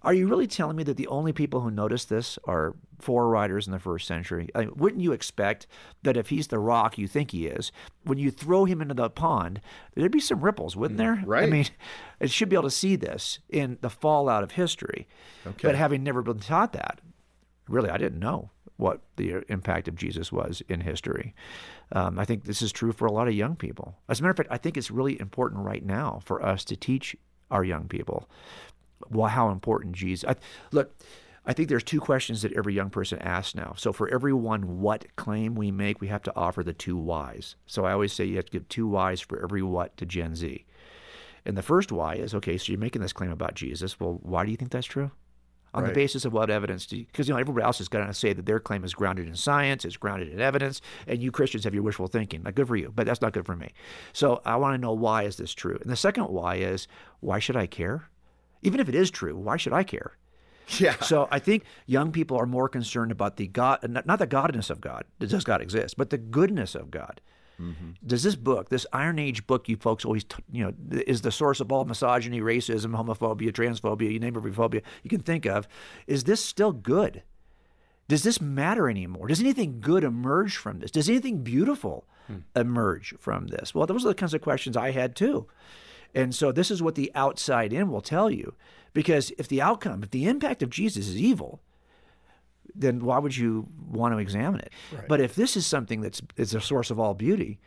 are 0.02 0.14
you 0.14 0.26
really 0.28 0.46
telling 0.46 0.76
me 0.76 0.82
that 0.84 0.96
the 0.96 1.08
only 1.08 1.32
people 1.32 1.60
who 1.60 1.70
noticed 1.70 2.08
this 2.08 2.38
are 2.44 2.75
four 2.99 3.28
writers 3.28 3.66
in 3.66 3.72
the 3.72 3.78
first 3.78 4.06
century? 4.06 4.49
I 4.54 4.60
mean, 4.60 4.72
wouldn't 4.76 5.02
you 5.02 5.12
expect 5.12 5.66
that 6.02 6.16
if 6.16 6.30
he's 6.30 6.46
the 6.46 6.58
rock 6.58 6.96
you 6.96 7.06
think 7.06 7.32
he 7.32 7.46
is, 7.46 7.70
when 8.04 8.16
you 8.16 8.30
throw 8.30 8.64
him 8.64 8.80
into 8.80 8.94
the 8.94 9.10
pond, 9.10 9.60
there'd 9.94 10.10
be 10.10 10.20
some 10.20 10.40
ripples, 10.40 10.75
wouldn't 10.75 10.99
mm, 10.99 11.02
there? 11.02 11.22
Right. 11.26 11.42
I 11.42 11.46
mean, 11.46 11.66
it 12.20 12.30
should 12.30 12.49
be 12.49 12.56
able 12.56 12.64
to 12.64 12.70
see 12.70 12.96
this 12.96 13.40
in 13.50 13.76
the 13.82 13.90
fallout 13.90 14.42
of 14.42 14.52
history. 14.52 15.06
Okay. 15.46 15.68
But 15.68 15.75
having 15.75 16.02
never 16.02 16.22
been 16.22 16.40
taught 16.40 16.72
that, 16.72 17.00
really, 17.68 17.90
I 17.90 17.99
didn't 17.99 18.20
know 18.20 18.50
what 18.80 19.00
the 19.16 19.42
impact 19.49 19.88
of 19.88 19.94
Jesus 19.94 20.32
was 20.32 20.62
in 20.68 20.80
history. 20.80 21.34
Um, 21.92 22.18
I 22.18 22.25
think 22.25 22.44
this 22.44 22.62
is 22.62 22.72
true 22.72 22.92
for 22.92 23.06
a 23.06 23.12
lot 23.12 23.28
of 23.28 23.34
young 23.34 23.56
people. 23.56 23.96
As 24.08 24.20
a 24.20 24.22
matter 24.22 24.30
of 24.30 24.37
fact, 24.37 24.49
I 24.52 24.58
think 24.58 24.76
it's 24.76 24.90
really 24.90 25.20
important 25.20 25.64
right 25.64 25.84
now 25.84 26.20
for 26.25 26.44
us 26.44 26.64
to 26.66 26.76
teach 26.76 27.16
our 27.50 27.64
young 27.64 27.88
people 27.88 28.28
well, 29.08 29.28
how 29.28 29.50
important 29.50 29.94
Jesus. 29.94 30.28
I, 30.28 30.37
look, 30.72 30.94
I 31.46 31.52
think 31.52 31.68
there's 31.68 31.82
two 31.82 32.00
questions 32.00 32.42
that 32.42 32.52
every 32.52 32.75
young 32.75 32.90
person 32.90 33.18
asks 33.20 33.54
now. 33.54 33.75
So 33.76 33.92
for 33.92 34.08
every 34.08 34.32
one 34.32 34.80
what 34.80 35.16
claim 35.16 35.54
we 35.54 35.70
make, 35.70 36.00
we 36.00 36.08
have 36.08 36.22
to 36.25 36.37
offer 36.37 36.62
the 36.62 36.75
two 36.75 36.96
whys. 36.96 37.56
So 37.66 37.84
I 37.84 37.92
always 37.92 38.12
say 38.12 38.25
you 38.25 38.37
have 38.37 38.46
to 38.46 38.52
give 38.52 38.68
two 38.68 38.87
whys 38.87 39.20
for 39.20 39.42
every 39.42 39.62
what 39.62 39.96
to 39.96 40.06
Gen 40.06 40.34
Z. 40.34 40.64
And 41.46 41.56
the 41.56 41.62
first 41.62 41.90
why 41.90 42.16
is 42.16 42.34
okay, 42.34 42.58
so 42.58 42.70
you're 42.70 42.78
making 42.78 43.00
this 43.00 43.14
claim 43.14 43.30
about 43.30 43.54
Jesus. 43.54 43.99
Well, 43.99 44.18
why 44.22 44.44
do 44.44 44.50
you 44.50 44.56
think 44.56 44.70
that's 44.70 44.87
true? 44.87 45.10
On 45.72 45.82
right. 45.82 45.88
the 45.88 45.94
basis 45.94 46.24
of 46.24 46.32
what 46.32 46.50
evidence 46.50 46.86
do 46.86 46.96
you, 46.96 47.06
because 47.06 47.28
you 47.28 47.34
know 47.34 47.40
everybody 47.40 47.64
else 47.64 47.80
is 47.80 47.88
going 47.88 48.06
to 48.06 48.14
say 48.14 48.32
that 48.32 48.46
their 48.46 48.60
claim 48.60 48.84
is 48.84 48.94
grounded 48.94 49.28
in 49.28 49.36
science, 49.36 49.84
it's 49.84 49.96
grounded 49.96 50.28
in 50.28 50.40
evidence, 50.40 50.80
and 51.06 51.22
you 51.22 51.30
Christians 51.30 51.64
have 51.64 51.74
your 51.74 51.82
wishful 51.82 52.06
thinking. 52.06 52.42
Like, 52.42 52.54
good 52.54 52.68
for 52.68 52.76
you, 52.76 52.92
but 52.94 53.06
that's 53.06 53.20
not 53.20 53.32
good 53.32 53.46
for 53.46 53.56
me. 53.56 53.72
So 54.12 54.42
I 54.44 54.56
want 54.56 54.74
to 54.74 54.78
know 54.78 54.92
why 54.92 55.24
is 55.24 55.36
this 55.36 55.54
true? 55.54 55.78
And 55.80 55.90
the 55.90 55.96
second 55.96 56.24
why 56.24 56.56
is 56.56 56.88
why 57.20 57.38
should 57.38 57.56
I 57.56 57.66
care? 57.66 58.08
Even 58.62 58.80
if 58.80 58.88
it 58.88 58.94
is 58.94 59.10
true, 59.10 59.36
why 59.36 59.56
should 59.56 59.72
I 59.72 59.84
care? 59.84 60.16
Yeah. 60.78 60.98
So 61.00 61.26
I 61.30 61.38
think 61.38 61.64
young 61.86 62.12
people 62.12 62.36
are 62.36 62.46
more 62.46 62.68
concerned 62.68 63.10
about 63.10 63.36
the 63.36 63.48
God, 63.48 63.78
not 63.88 64.18
the 64.18 64.26
godness 64.26 64.70
of 64.70 64.80
God. 64.80 65.04
Does 65.18 65.44
God 65.44 65.60
exist? 65.60 65.96
But 65.96 66.10
the 66.10 66.18
goodness 66.18 66.74
of 66.74 66.90
God. 66.90 67.20
Mm-hmm. 67.61 67.90
Does 68.07 68.23
this 68.23 68.37
book, 68.37 68.71
this 68.71 68.87
Iron 68.93 69.19
Age 69.19 69.47
book, 69.47 69.69
you 69.69 69.76
folks 69.76 70.05
always, 70.05 70.25
t- 70.25 70.43
you 70.50 70.64
know, 70.64 70.73
is 71.07 71.21
the 71.21 71.31
source 71.31 71.61
of 71.61 71.71
all 71.71 71.85
misogyny, 71.85 72.40
racism, 72.40 72.97
homophobia, 72.97 73.52
transphobia, 73.52 74.11
you 74.11 74.19
name 74.19 74.37
every 74.37 74.52
phobia 74.52 74.83
you 75.02 75.11
can 75.11 75.21
think 75.21 75.45
of, 75.45 75.69
is 76.07 76.25
this 76.25 76.45
still 76.45 76.73
good? 76.73 77.23
Does 78.09 78.23
this 78.23 78.40
matter 78.40 78.88
anymore? 78.88 79.29
Does 79.29 79.40
anything 79.40 79.81
good 79.81 80.02
emerge 80.02 80.57
from 80.57 80.81
this? 80.81 80.90
Does 80.90 81.09
anything 81.09 81.43
beautiful 81.45 82.07
hmm. 82.26 82.38
emerge 82.57 83.14
from 83.19 83.49
this? 83.49 83.75
Well, 83.75 83.87
those 83.87 84.05
are 84.05 84.09
the 84.09 84.14
kinds 84.14 84.35
of 84.35 84.40
questions 84.40 84.76
I 84.76 84.90
had 84.90 85.14
too. 85.14 85.47
And 86.14 86.35
so 86.35 86.50
this 86.50 86.71
is 86.71 86.83
what 86.83 86.97
the 86.97 87.12
outside 87.14 87.73
in 87.73 87.90
will 87.90 88.00
tell 88.00 88.31
you. 88.31 88.55
Because 88.93 89.31
if 89.38 89.47
the 89.47 89.62
outcome, 89.62 90.02
if 90.02 90.11
the 90.11 90.26
impact 90.26 90.62
of 90.62 90.71
Jesus 90.71 91.07
is 91.07 91.17
evil, 91.17 91.61
then 92.74 93.04
why 93.04 93.18
would 93.18 93.36
you 93.36 93.66
want 93.90 94.14
to 94.14 94.18
examine 94.18 94.60
it? 94.60 94.72
Right. 94.92 95.08
But 95.08 95.20
if 95.20 95.34
this 95.34 95.56
is 95.56 95.66
something 95.66 96.00
that's 96.00 96.22
is 96.36 96.54
a 96.54 96.60
source 96.60 96.90
of 96.90 96.98
all 96.98 97.14
beauty, 97.14 97.60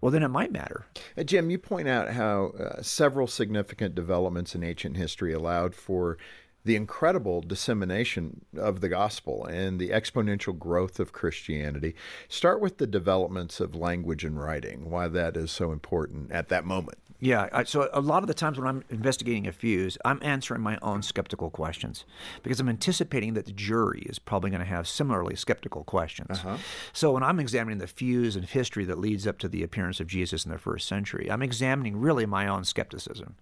well, 0.00 0.12
then 0.12 0.22
it 0.22 0.28
might 0.28 0.52
matter. 0.52 0.86
Uh, 1.16 1.22
Jim, 1.22 1.50
you 1.50 1.58
point 1.58 1.88
out 1.88 2.10
how 2.10 2.52
uh, 2.58 2.82
several 2.82 3.26
significant 3.26 3.94
developments 3.94 4.54
in 4.54 4.62
ancient 4.62 4.96
history 4.96 5.32
allowed 5.32 5.74
for 5.74 6.18
the 6.64 6.76
incredible 6.76 7.40
dissemination 7.40 8.44
of 8.56 8.80
the 8.80 8.88
gospel 8.88 9.44
and 9.44 9.78
the 9.78 9.90
exponential 9.90 10.58
growth 10.58 10.98
of 10.98 11.12
Christianity. 11.12 11.94
Start 12.28 12.60
with 12.60 12.78
the 12.78 12.88
developments 12.88 13.60
of 13.60 13.76
language 13.76 14.24
and 14.24 14.38
writing, 14.38 14.90
why 14.90 15.06
that 15.06 15.36
is 15.36 15.52
so 15.52 15.70
important 15.70 16.32
at 16.32 16.48
that 16.48 16.64
moment. 16.64 16.98
Yeah. 17.20 17.48
I, 17.52 17.64
so 17.64 17.88
a 17.92 18.00
lot 18.00 18.22
of 18.22 18.26
the 18.26 18.34
times 18.34 18.58
when 18.58 18.68
I'm 18.68 18.84
investigating 18.90 19.46
a 19.46 19.52
fuse, 19.52 19.96
I'm 20.04 20.20
answering 20.22 20.60
my 20.60 20.78
own 20.82 21.02
skeptical 21.02 21.50
questions 21.50 22.04
because 22.42 22.60
I'm 22.60 22.68
anticipating 22.68 23.34
that 23.34 23.46
the 23.46 23.52
jury 23.52 24.02
is 24.06 24.18
probably 24.18 24.50
going 24.50 24.60
to 24.60 24.66
have 24.66 24.86
similarly 24.86 25.36
skeptical 25.36 25.84
questions. 25.84 26.38
Uh-huh. 26.38 26.56
So 26.92 27.12
when 27.12 27.22
I'm 27.22 27.40
examining 27.40 27.78
the 27.78 27.86
fuse 27.86 28.36
and 28.36 28.44
history 28.44 28.84
that 28.84 28.98
leads 28.98 29.26
up 29.26 29.38
to 29.38 29.48
the 29.48 29.62
appearance 29.62 30.00
of 30.00 30.06
Jesus 30.06 30.44
in 30.44 30.50
the 30.50 30.58
first 30.58 30.86
century, 30.86 31.30
I'm 31.30 31.42
examining 31.42 31.96
really 31.96 32.26
my 32.26 32.46
own 32.46 32.64
skepticism. 32.64 33.36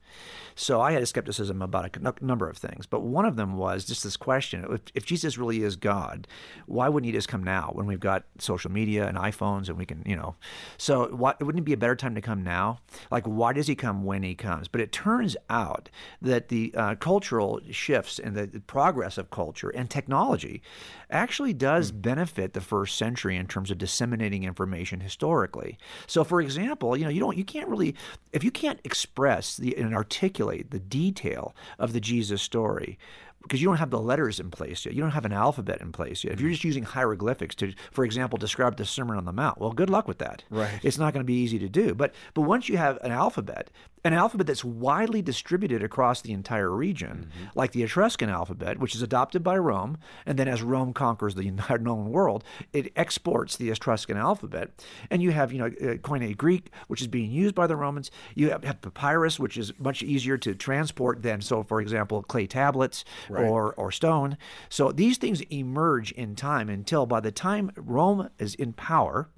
So 0.55 0.81
I 0.81 0.93
had 0.93 1.03
a 1.03 1.07
skepticism 1.07 1.61
about 1.61 1.97
a 1.97 2.25
number 2.25 2.49
of 2.49 2.57
things, 2.57 2.87
but 2.87 3.03
one 3.03 3.25
of 3.25 3.37
them 3.37 3.57
was 3.57 3.85
just 3.85 4.05
this 4.05 4.17
question: 4.17 4.65
if, 4.71 4.81
if 4.95 5.05
Jesus 5.05 5.37
really 5.37 5.63
is 5.63 5.77
God, 5.77 6.29
why 6.67 6.89
wouldn't 6.89 7.07
He 7.07 7.13
just 7.13 7.29
come 7.29 7.43
now 7.43 7.71
when 7.73 7.87
we've 7.87 7.99
got 8.01 8.25
social 8.39 8.71
media 8.71 9.09
and 9.09 9.19
iPhones 9.19 9.69
and 9.69 9.77
we 9.77 9.87
can, 9.87 10.03
you 10.07 10.15
know? 10.15 10.37
So 10.79 11.09
why, 11.09 11.35
wouldn't 11.41 11.59
it 11.59 11.65
be 11.65 11.73
a 11.73 11.77
better 11.77 11.97
time 11.97 12.15
to 12.15 12.21
come 12.21 12.45
now? 12.45 12.79
Like, 13.11 13.25
why 13.25 13.53
does 13.53 13.64
He 13.67 13.75
come 13.75 14.05
when 14.05 14.23
He 14.23 14.35
comes? 14.35 14.69
But 14.69 14.81
it 14.81 14.93
turns 14.93 15.37
out 15.49 15.91
that 16.21 16.49
the 16.49 16.73
uh, 16.77 16.95
cultural 16.97 17.61
shifts 17.71 18.19
and 18.19 18.37
the, 18.37 18.47
the, 18.47 18.61
progress 18.61 19.19
of 19.19 19.31
culture 19.31 19.71
and 19.71 19.91
technology 19.91 20.63
actually 21.11 21.53
does 21.53 21.93
mm. 21.93 22.03
benefit 22.03 22.53
the 22.53 22.61
first 22.61 22.97
century 22.97 23.37
in 23.37 23.47
terms 23.47 23.71
of 23.71 23.79
disseminating 23.79 24.45
information 24.45 25.01
historically. 25.01 25.79
So, 26.07 26.25
for 26.25 26.41
example, 26.41 26.97
you 26.97 27.05
know, 27.05 27.11
you 27.11 27.21
don't, 27.21 27.37
you 27.37 27.45
can't 27.45 27.69
really, 27.69 27.95
if 28.33 28.43
you 28.43 28.51
can't 28.51 28.81
express 28.85 29.57
the 29.57 29.77
and 29.77 29.95
articulate 29.95 30.71
the 30.71 30.81
detail 30.81 31.55
of 31.79 31.93
the 31.93 32.01
Jesus 32.01 32.43
story 32.43 32.99
because 33.45 33.63
you 33.63 33.69
don't 33.69 33.77
have 33.77 33.91
the 33.91 34.01
letters 34.01 34.41
in 34.41 34.51
place 34.51 34.85
yet. 34.85 34.95
You 34.95 35.03
don't 35.03 35.13
have 35.13 35.25
an 35.25 35.33
alphabet 35.33 35.81
in 35.81 35.93
place 35.93 36.25
yet. 36.25 36.33
If 36.33 36.41
you're 36.41 36.51
mm. 36.51 36.55
just 36.55 36.65
using 36.65 36.83
hieroglyphics 36.83 37.55
to, 37.57 37.73
for 37.93 38.05
example, 38.05 38.39
describe 38.39 38.77
the 38.77 38.85
Sermon 38.85 39.17
on 39.17 39.25
the 39.25 39.33
Mount, 39.33 39.61
well, 39.61 39.71
good 39.71 39.91
luck 39.91 40.09
with 40.09 40.19
that. 40.19 40.43
Right. 40.51 40.81
It's 40.83 40.99
not 40.99 41.13
going 41.13 41.21
to 41.21 41.27
be 41.27 41.35
easy 41.35 41.59
to 41.61 41.69
do. 41.69 41.95
But 41.95 42.15
but 42.33 42.43
once 42.43 42.69
you 42.69 42.77
have 42.79 42.99
an 43.03 43.13
alphabet, 43.13 43.71
an 44.05 44.13
alphabet 44.13 44.47
that's 44.47 44.65
widely 44.65 45.23
distributed 45.23 45.83
across 45.83 46.21
the 46.21 46.33
entire 46.33 46.71
region, 46.71 47.31
mm-hmm. 47.31 47.47
like 47.55 47.73
the 47.73 47.83
Etruscan 47.83 48.29
alphabet, 48.29 48.79
which 48.79 48.95
is 48.95 49.01
adopted 49.01 49.43
by 49.43 49.57
Rome, 49.57 49.97
and 50.27 50.39
then 50.39 50.47
as 50.47 50.63
Rome 50.63 50.93
conquers 50.93 51.35
the 51.35 51.49
entire 51.49 51.79
known 51.79 52.11
world, 52.11 52.45
it 52.73 52.93
exports 52.97 53.57
the 53.57 53.71
Etruscan 53.71 54.19
alphabet. 54.19 54.71
And 55.11 55.23
you 55.23 55.33
have, 55.33 55.53
you 55.53 55.59
know, 55.59 55.67
uh, 55.67 55.97
Koine 55.97 56.37
Greek, 56.37 56.71
which 56.89 57.01
is 57.01 57.09
being 57.09 57.31
used 57.31 57.55
by 57.55 57.67
the 57.67 57.77
Romans. 57.77 58.11
You 58.35 58.51
have, 58.51 58.63
have, 58.65 58.83
papyrus, 58.83 59.39
which 59.41 59.57
is 59.57 59.73
much 59.79 60.03
easier 60.03 60.37
to 60.39 60.55
transport 60.55 61.23
than, 61.23 61.41
so 61.41 61.63
for 61.63 61.81
example, 61.81 62.23
clay 62.23 62.47
tablets 62.47 63.05
right. 63.31 63.45
or, 63.45 63.73
or 63.75 63.91
stone. 63.91 64.37
So 64.69 64.93
these 64.93 65.17
things 65.17 65.41
emerge 65.51 66.13
in 66.13 66.37
time 66.37 66.69
until 66.69 67.07
by 67.07 67.21
the 67.21 67.33
time 67.33 67.71
Rome 67.77 68.29
is 68.39 68.55
in 68.55 68.75
power, 68.75 69.31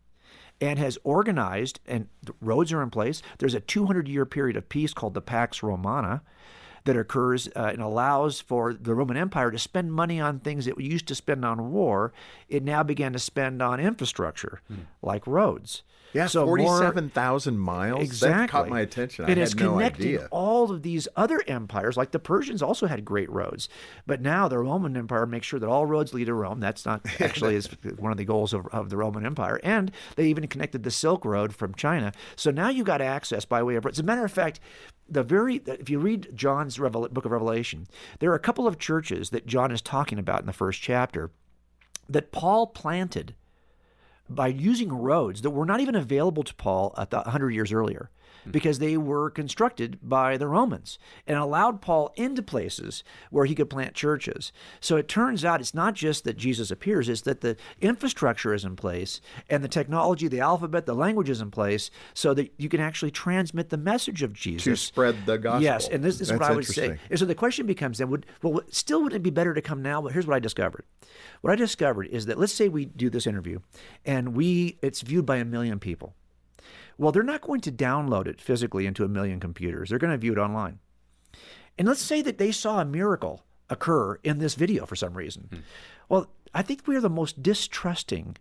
and 0.61 0.79
has 0.79 0.99
organized, 1.05 1.81
and 1.87 2.09
roads 2.41 2.73
are 2.73 2.83
in 2.83 2.91
place. 2.91 3.23
There's 3.39 3.55
a 3.55 3.61
200 3.61 4.09
year 4.09 4.27
period 4.27 4.57
of 4.57 4.69
peace 4.69 4.95
called 4.95 5.15
the 5.15 5.21
Pax 5.21 5.63
Romana 5.63 6.23
that 6.85 6.97
occurs 6.97 7.49
uh, 7.57 7.71
and 7.73 7.83
allows 7.83 8.41
for 8.41 8.73
the 8.73 8.95
Roman 8.95 9.17
Empire 9.17 9.51
to 9.51 9.59
spend 9.59 9.93
money 9.93 10.21
on 10.21 10.39
things 10.39 10.67
it 10.67 10.81
used 10.81 11.09
to 11.09 11.15
spend 11.15 11.45
on 11.45 11.73
war. 11.73 12.13
It 12.49 12.63
now 12.63 12.83
began 12.83 13.13
to 13.13 13.19
spend 13.19 13.61
on 13.61 13.81
infrastructure 13.81 14.61
hmm. 14.69 14.83
like 15.03 15.27
roads. 15.27 15.83
Yeah, 16.17 16.27
so 16.27 16.45
forty-seven 16.45 17.11
thousand 17.11 17.59
miles. 17.59 18.03
Exactly, 18.03 18.41
that 18.41 18.51
caught 18.51 18.69
my 18.69 18.81
attention. 18.81 19.29
It 19.29 19.37
has 19.39 19.55
connected 19.55 20.21
no 20.21 20.27
all 20.31 20.71
of 20.71 20.83
these 20.83 21.09
other 21.17 21.43
empires. 21.47 21.97
Like 21.97 22.11
the 22.11 22.19
Persians 22.19 22.63
also 22.63 22.87
had 22.87 23.05
great 23.05 23.31
roads, 23.31 23.69
but 24.07 24.21
now 24.21 24.49
the 24.49 24.59
Roman 24.59 24.97
Empire 24.97 25.27
makes 25.27 25.47
sure 25.47 25.61
that 25.61 25.69
all 25.69 25.87
roads 25.87 26.15
lead 26.15 26.27
to 26.27 26.35
Rome. 26.35 26.61
That's 26.61 26.87
not 26.87 27.07
actually 27.21 27.57
is 27.57 27.69
one 27.99 28.13
of 28.13 28.19
the 28.19 28.25
goals 28.25 28.53
of, 28.53 28.67
of 28.69 28.91
the 28.91 28.97
Roman 28.97 29.27
Empire, 29.27 29.61
and 29.63 29.93
they 30.17 30.27
even 30.27 30.47
connected 30.47 30.83
the 30.83 30.91
Silk 30.91 31.25
Road 31.25 31.55
from 31.55 31.75
China. 31.75 32.13
So 32.35 32.51
now 32.51 32.69
you 32.69 32.85
got 32.85 33.01
access 33.01 33.45
by 33.45 33.63
way 33.63 33.77
of. 33.77 33.87
As 33.87 33.99
a 33.99 34.03
matter 34.03 34.25
of 34.25 34.33
fact, 34.33 34.61
the 35.09 35.23
very 35.23 35.63
if 35.67 35.91
you 35.91 35.99
read 35.99 36.31
John's 36.35 36.79
Revel- 36.79 37.09
book 37.09 37.25
of 37.25 37.33
Revelation, 37.33 37.87
there 38.19 38.31
are 38.31 38.37
a 38.37 38.41
couple 38.41 38.67
of 38.67 38.79
churches 38.79 39.31
that 39.31 39.47
John 39.47 39.71
is 39.71 39.83
talking 39.83 40.19
about 40.19 40.41
in 40.41 40.47
the 40.47 40.53
first 40.53 40.81
chapter 40.81 41.31
that 42.09 42.33
Paul 42.33 42.69
planted 42.69 43.35
by 44.29 44.49
using 44.49 44.93
roads 44.93 45.43
that 45.43 45.51
were 45.51 45.67
not 45.67 45.81
even 45.81 45.95
available 45.95 46.43
to 46.43 46.55
Paul 46.55 46.95
the 47.11 47.19
100 47.19 47.51
years 47.51 47.73
earlier. 47.73 48.11
Mm-hmm. 48.47 48.53
because 48.53 48.79
they 48.79 48.97
were 48.97 49.29
constructed 49.29 49.99
by 50.03 50.37
the 50.37 50.47
Romans 50.47 50.99
and 51.27 51.37
allowed 51.37 51.81
Paul 51.81 52.13
into 52.15 52.43
places 52.43 53.03
where 53.31 53.45
he 53.45 53.57
could 53.57 53.69
plant 53.69 53.95
churches. 53.95 54.53
So 54.81 54.97
it 54.97 55.09
turns 55.09 55.45
out 55.45 55.61
it's 55.61 55.75
not 55.75 55.95
just 55.95 56.23
that 56.25 56.37
Jesus 56.37 56.71
appears, 56.71 57.09
it's 57.09 57.23
that 57.23 57.41
the 57.41 57.57
infrastructure 57.81 58.55
is 58.55 58.65
in 58.65 58.77
place 58.77 59.21
and 59.51 59.65
the 59.65 59.69
technology, 59.69 60.29
the 60.29 60.41
alphabet, 60.41 60.87
the 60.87 60.95
language 60.95 61.29
is 61.29 61.41
in 61.41 61.51
place 61.51 61.91
so 62.15 62.35
that 62.35 62.53
you 62.57 62.69
can 62.69 62.81
actually 62.81 63.11
transmit 63.11 63.71
the 63.71 63.77
message 63.77 64.23
of 64.23 64.33
Jesus. 64.33 64.65
To 64.65 64.77
spread 64.77 65.27
the 65.27 65.39
gospel. 65.39 65.63
Yes, 65.63 65.89
and 65.89 66.05
this, 66.05 66.19
this 66.19 66.29
is 66.29 66.33
what 66.33 66.49
I 66.49 66.55
would 66.55 66.67
say. 66.67 66.99
And 67.11 67.19
so 67.19 67.25
the 67.25 67.35
question 67.35 67.67
becomes 67.67 67.99
then, 67.99 68.11
would 68.11 68.27
well, 68.43 68.61
still 68.71 69.03
would 69.03 69.13
it 69.13 69.23
be 69.23 69.31
better 69.31 69.55
to 69.55 69.63
come 69.63 69.83
now? 69.83 70.01
But 70.01 70.13
here's 70.13 70.27
what 70.27 70.37
I 70.37 70.41
discovered. 70.41 70.85
What 71.41 71.53
I 71.53 71.57
discovered 71.57 72.07
is 72.07 72.27
that 72.27 72.39
let's 72.39 72.53
say 72.53 72.69
we 72.69 72.85
do 72.85 73.11
this 73.11 73.27
interview 73.27 73.59
and 74.05 74.37
we 74.37 74.79
it's 74.83 75.01
viewed 75.01 75.27
by 75.27 75.37
a 75.37 75.45
million 75.45 75.81
people. 75.81 76.15
Well, 76.99 77.13
they're 77.13 77.23
not 77.23 77.43
going 77.43 77.61
to 77.63 77.73
download 77.73 78.27
it 78.27 78.41
physically 78.41 78.87
into 78.87 79.05
a 79.05 79.09
million 79.09 79.41
computers. 79.41 79.91
They're 79.91 79.99
going 79.99 80.13
to 80.13 80.19
view 80.19 80.33
it 80.33 80.39
online. 80.39 80.79
And 81.79 81.87
let's 81.87 82.01
say 82.01 82.23
that 82.23 82.39
they 82.39 82.53
saw 82.53 82.81
a 82.81 82.85
miracle 82.85 83.45
occur 83.69 84.15
in 84.23 84.39
this 84.39 84.55
video 84.55 84.87
for 84.87 84.97
some 84.97 85.15
reason. 85.15 85.49
Hmm. 85.53 85.59
Well, 86.09 86.31
I 86.55 86.63
think 86.63 86.87
we 86.87 86.97
are 86.97 87.01
the 87.01 87.11
most 87.11 87.43
distrusting 87.43 88.37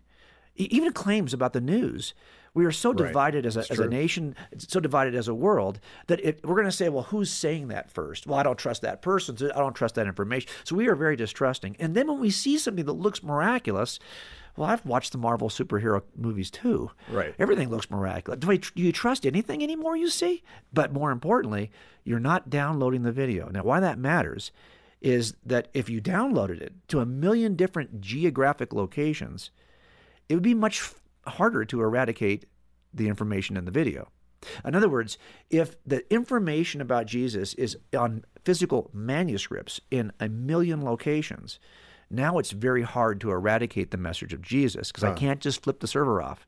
even 0.58 0.92
claims 0.92 1.34
about 1.34 1.52
the 1.52 1.60
news 1.60 2.14
we 2.56 2.64
are 2.64 2.72
so 2.72 2.94
divided 2.94 3.44
right. 3.44 3.54
as, 3.54 3.56
a, 3.58 3.70
as 3.70 3.78
a 3.80 3.86
nation, 3.86 4.34
so 4.56 4.80
divided 4.80 5.14
as 5.14 5.28
a 5.28 5.34
world 5.34 5.78
that 6.06 6.24
it, 6.24 6.40
we're 6.42 6.54
going 6.54 6.64
to 6.64 6.72
say, 6.72 6.88
well, 6.88 7.02
who's 7.02 7.30
saying 7.30 7.68
that 7.68 7.90
first? 7.90 8.26
Well, 8.26 8.38
I 8.38 8.42
don't 8.42 8.58
trust 8.58 8.80
that 8.80 9.02
person. 9.02 9.36
So 9.36 9.50
I 9.54 9.58
don't 9.58 9.74
trust 9.74 9.96
that 9.96 10.06
information. 10.06 10.48
So 10.64 10.74
we 10.74 10.88
are 10.88 10.94
very 10.94 11.16
distrusting. 11.16 11.76
And 11.78 11.94
then 11.94 12.06
when 12.06 12.18
we 12.18 12.30
see 12.30 12.56
something 12.56 12.86
that 12.86 12.94
looks 12.94 13.22
miraculous, 13.22 13.98
well, 14.56 14.68
I've 14.68 14.84
watched 14.86 15.12
the 15.12 15.18
Marvel 15.18 15.48
superhero 15.48 16.02
movies 16.16 16.50
too. 16.50 16.90
Right. 17.10 17.34
Everything 17.38 17.68
looks 17.68 17.90
miraculous. 17.90 18.40
Do, 18.40 18.56
do 18.56 18.82
you 18.82 18.92
trust 18.92 19.26
anything 19.26 19.62
anymore 19.62 19.96
you 19.96 20.08
see? 20.08 20.42
But 20.72 20.92
more 20.92 21.10
importantly, 21.10 21.70
you're 22.04 22.18
not 22.18 22.50
downloading 22.50 23.02
the 23.02 23.12
video. 23.12 23.48
Now, 23.48 23.62
why 23.62 23.80
that 23.80 23.98
matters 23.98 24.52
is 25.00 25.34
that 25.44 25.68
if 25.74 25.90
you 25.90 26.00
downloaded 26.00 26.60
it 26.60 26.72
to 26.88 27.00
a 27.00 27.06
million 27.06 27.54
different 27.54 28.00
geographic 28.00 28.72
locations, 28.72 29.50
it 30.28 30.34
would 30.34 30.42
be 30.42 30.54
much 30.54 30.90
harder 31.26 31.64
to 31.64 31.82
eradicate 31.82 32.46
the 32.94 33.08
information 33.08 33.56
in 33.56 33.64
the 33.64 33.70
video. 33.70 34.08
In 34.64 34.74
other 34.74 34.88
words, 34.88 35.18
if 35.50 35.76
the 35.84 36.10
information 36.12 36.80
about 36.80 37.06
Jesus 37.06 37.54
is 37.54 37.76
on 37.96 38.24
physical 38.44 38.90
manuscripts 38.92 39.80
in 39.90 40.12
a 40.20 40.28
million 40.28 40.84
locations, 40.84 41.58
now 42.10 42.38
it's 42.38 42.52
very 42.52 42.82
hard 42.82 43.20
to 43.22 43.30
eradicate 43.30 43.90
the 43.90 43.96
message 43.96 44.32
of 44.32 44.42
Jesus 44.42 44.90
because 44.90 45.02
huh. 45.02 45.10
I 45.10 45.14
can't 45.14 45.40
just 45.40 45.62
flip 45.62 45.80
the 45.80 45.86
server 45.86 46.22
off. 46.22 46.46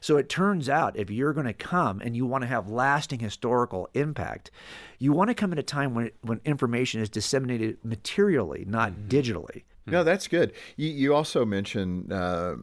So 0.00 0.16
it 0.16 0.28
turns 0.28 0.68
out 0.68 0.96
if 0.96 1.10
you're 1.10 1.32
going 1.32 1.46
to 1.46 1.52
come 1.52 2.00
and 2.00 2.16
you 2.16 2.26
want 2.26 2.42
to 2.42 2.48
have 2.48 2.68
lasting 2.68 3.20
historical 3.20 3.88
impact, 3.94 4.50
you 4.98 5.12
want 5.12 5.28
to 5.28 5.34
come 5.34 5.52
at 5.52 5.58
a 5.58 5.62
time 5.62 5.94
when, 5.94 6.10
when 6.20 6.40
information 6.44 7.00
is 7.00 7.08
disseminated 7.08 7.78
materially, 7.82 8.64
not 8.66 8.92
mm-hmm. 8.92 9.08
digitally. 9.08 9.62
No, 9.86 10.02
that's 10.02 10.26
good. 10.28 10.52
You, 10.76 10.88
you 10.88 11.14
also 11.14 11.44
mentioned 11.44 12.12
uh, 12.12 12.56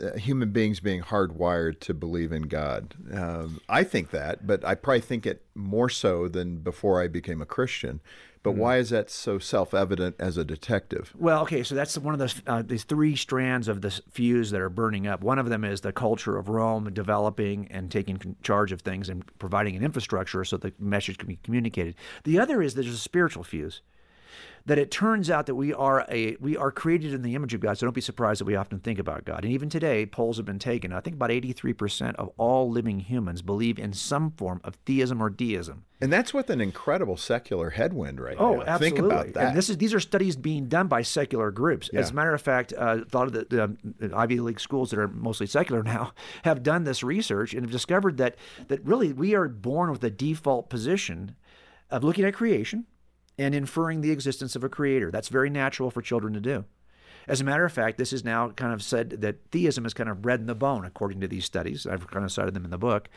uh, 0.00 0.16
human 0.16 0.50
beings 0.50 0.80
being 0.80 1.02
hardwired 1.02 1.80
to 1.80 1.94
believe 1.94 2.32
in 2.32 2.42
God. 2.42 2.94
Um, 3.12 3.60
I 3.68 3.82
think 3.82 4.10
that, 4.10 4.46
but 4.46 4.64
I 4.64 4.74
probably 4.74 5.00
think 5.00 5.26
it 5.26 5.44
more 5.54 5.88
so 5.88 6.28
than 6.28 6.58
before 6.58 7.02
I 7.02 7.08
became 7.08 7.40
a 7.40 7.46
Christian. 7.46 8.00
But 8.42 8.52
mm-hmm. 8.52 8.60
why 8.60 8.76
is 8.78 8.90
that 8.90 9.10
so 9.10 9.38
self-evident 9.38 10.16
as 10.18 10.36
a 10.36 10.44
detective? 10.44 11.12
Well, 11.18 11.42
okay, 11.42 11.62
so 11.62 11.74
that's 11.74 11.98
one 11.98 12.14
of 12.14 12.20
those 12.20 12.40
uh, 12.46 12.62
these 12.62 12.84
three 12.84 13.16
strands 13.16 13.68
of 13.68 13.82
the 13.82 13.90
fuse 14.10 14.50
that 14.50 14.60
are 14.60 14.70
burning 14.70 15.06
up. 15.06 15.22
One 15.22 15.38
of 15.38 15.48
them 15.48 15.64
is 15.64 15.82
the 15.82 15.92
culture 15.92 16.36
of 16.36 16.48
Rome 16.48 16.90
developing 16.92 17.68
and 17.70 17.90
taking 17.90 18.36
charge 18.42 18.72
of 18.72 18.80
things 18.80 19.08
and 19.08 19.24
providing 19.38 19.76
an 19.76 19.82
infrastructure 19.82 20.44
so 20.44 20.56
the 20.56 20.72
message 20.78 21.18
can 21.18 21.28
be 21.28 21.38
communicated. 21.42 21.94
The 22.24 22.38
other 22.38 22.62
is 22.62 22.74
there's 22.74 22.88
a 22.88 22.96
spiritual 22.96 23.44
fuse 23.44 23.82
that 24.66 24.78
it 24.78 24.90
turns 24.90 25.30
out 25.30 25.46
that 25.46 25.54
we 25.54 25.72
are 25.72 26.06
a 26.08 26.36
we 26.40 26.56
are 26.56 26.70
created 26.70 27.14
in 27.14 27.22
the 27.22 27.34
image 27.34 27.54
of 27.54 27.60
God. 27.60 27.78
So 27.78 27.86
don't 27.86 27.94
be 27.94 28.00
surprised 28.00 28.40
that 28.40 28.44
we 28.44 28.56
often 28.56 28.78
think 28.80 28.98
about 28.98 29.24
God. 29.24 29.44
And 29.44 29.52
even 29.52 29.68
today, 29.68 30.06
polls 30.06 30.36
have 30.36 30.46
been 30.46 30.58
taken. 30.58 30.92
I 30.92 31.00
think 31.00 31.16
about 31.16 31.30
83% 31.30 32.14
of 32.16 32.30
all 32.36 32.70
living 32.70 33.00
humans 33.00 33.42
believe 33.42 33.78
in 33.78 33.92
some 33.92 34.32
form 34.32 34.60
of 34.64 34.76
theism 34.86 35.22
or 35.22 35.30
deism. 35.30 35.84
And 36.02 36.12
that's 36.12 36.32
with 36.32 36.48
an 36.48 36.60
incredible 36.60 37.16
secular 37.16 37.70
headwind 37.70 38.20
right 38.20 38.36
oh, 38.38 38.56
now. 38.56 38.62
absolutely. 38.62 38.90
Think 38.90 39.12
about 39.12 39.32
that. 39.34 39.48
And 39.48 39.56
this 39.56 39.68
is 39.68 39.76
these 39.76 39.92
are 39.92 40.00
studies 40.00 40.36
being 40.36 40.66
done 40.66 40.88
by 40.88 41.02
secular 41.02 41.50
groups. 41.50 41.90
Yeah. 41.92 42.00
As 42.00 42.10
a 42.10 42.14
matter 42.14 42.32
of 42.32 42.40
fact, 42.40 42.72
uh, 42.72 43.00
a 43.00 43.16
lot 43.16 43.26
of 43.26 43.32
the, 43.32 43.46
the, 43.48 43.64
um, 43.64 43.78
Ivy 44.14 44.40
League 44.40 44.60
schools 44.60 44.90
that 44.90 44.98
are 44.98 45.08
mostly 45.08 45.46
secular 45.46 45.82
now 45.90 46.12
have 46.44 46.62
done 46.62 46.84
this 46.84 47.02
research 47.02 47.52
and 47.52 47.62
have 47.62 47.72
discovered 47.72 48.16
that 48.16 48.36
that 48.68 48.84
really 48.84 49.12
we 49.12 49.34
are 49.34 49.48
born 49.48 49.90
with 49.90 50.02
a 50.04 50.10
default 50.10 50.70
position 50.70 51.34
of 51.90 52.04
looking 52.04 52.24
at 52.24 52.34
creation 52.34 52.86
and 53.40 53.54
inferring 53.54 54.02
the 54.02 54.10
existence 54.10 54.54
of 54.54 54.62
a 54.62 54.68
creator. 54.68 55.10
That's 55.10 55.28
very 55.28 55.48
natural 55.48 55.90
for 55.90 56.02
children 56.02 56.34
to 56.34 56.40
do. 56.40 56.66
As 57.28 57.40
a 57.40 57.44
matter 57.44 57.64
of 57.64 57.72
fact, 57.72 57.98
this 57.98 58.12
is 58.12 58.24
now 58.24 58.50
kind 58.50 58.72
of 58.72 58.82
said 58.82 59.10
that 59.20 59.36
theism 59.50 59.86
is 59.86 59.94
kind 59.94 60.08
of 60.08 60.22
bred 60.22 60.40
in 60.40 60.46
the 60.46 60.54
bone, 60.54 60.84
according 60.84 61.20
to 61.20 61.28
these 61.28 61.44
studies. 61.44 61.86
I've 61.86 62.06
kind 62.08 62.24
of 62.24 62.32
cited 62.32 62.54
them 62.54 62.64
in 62.64 62.70
the 62.70 62.78
book. 62.78 63.08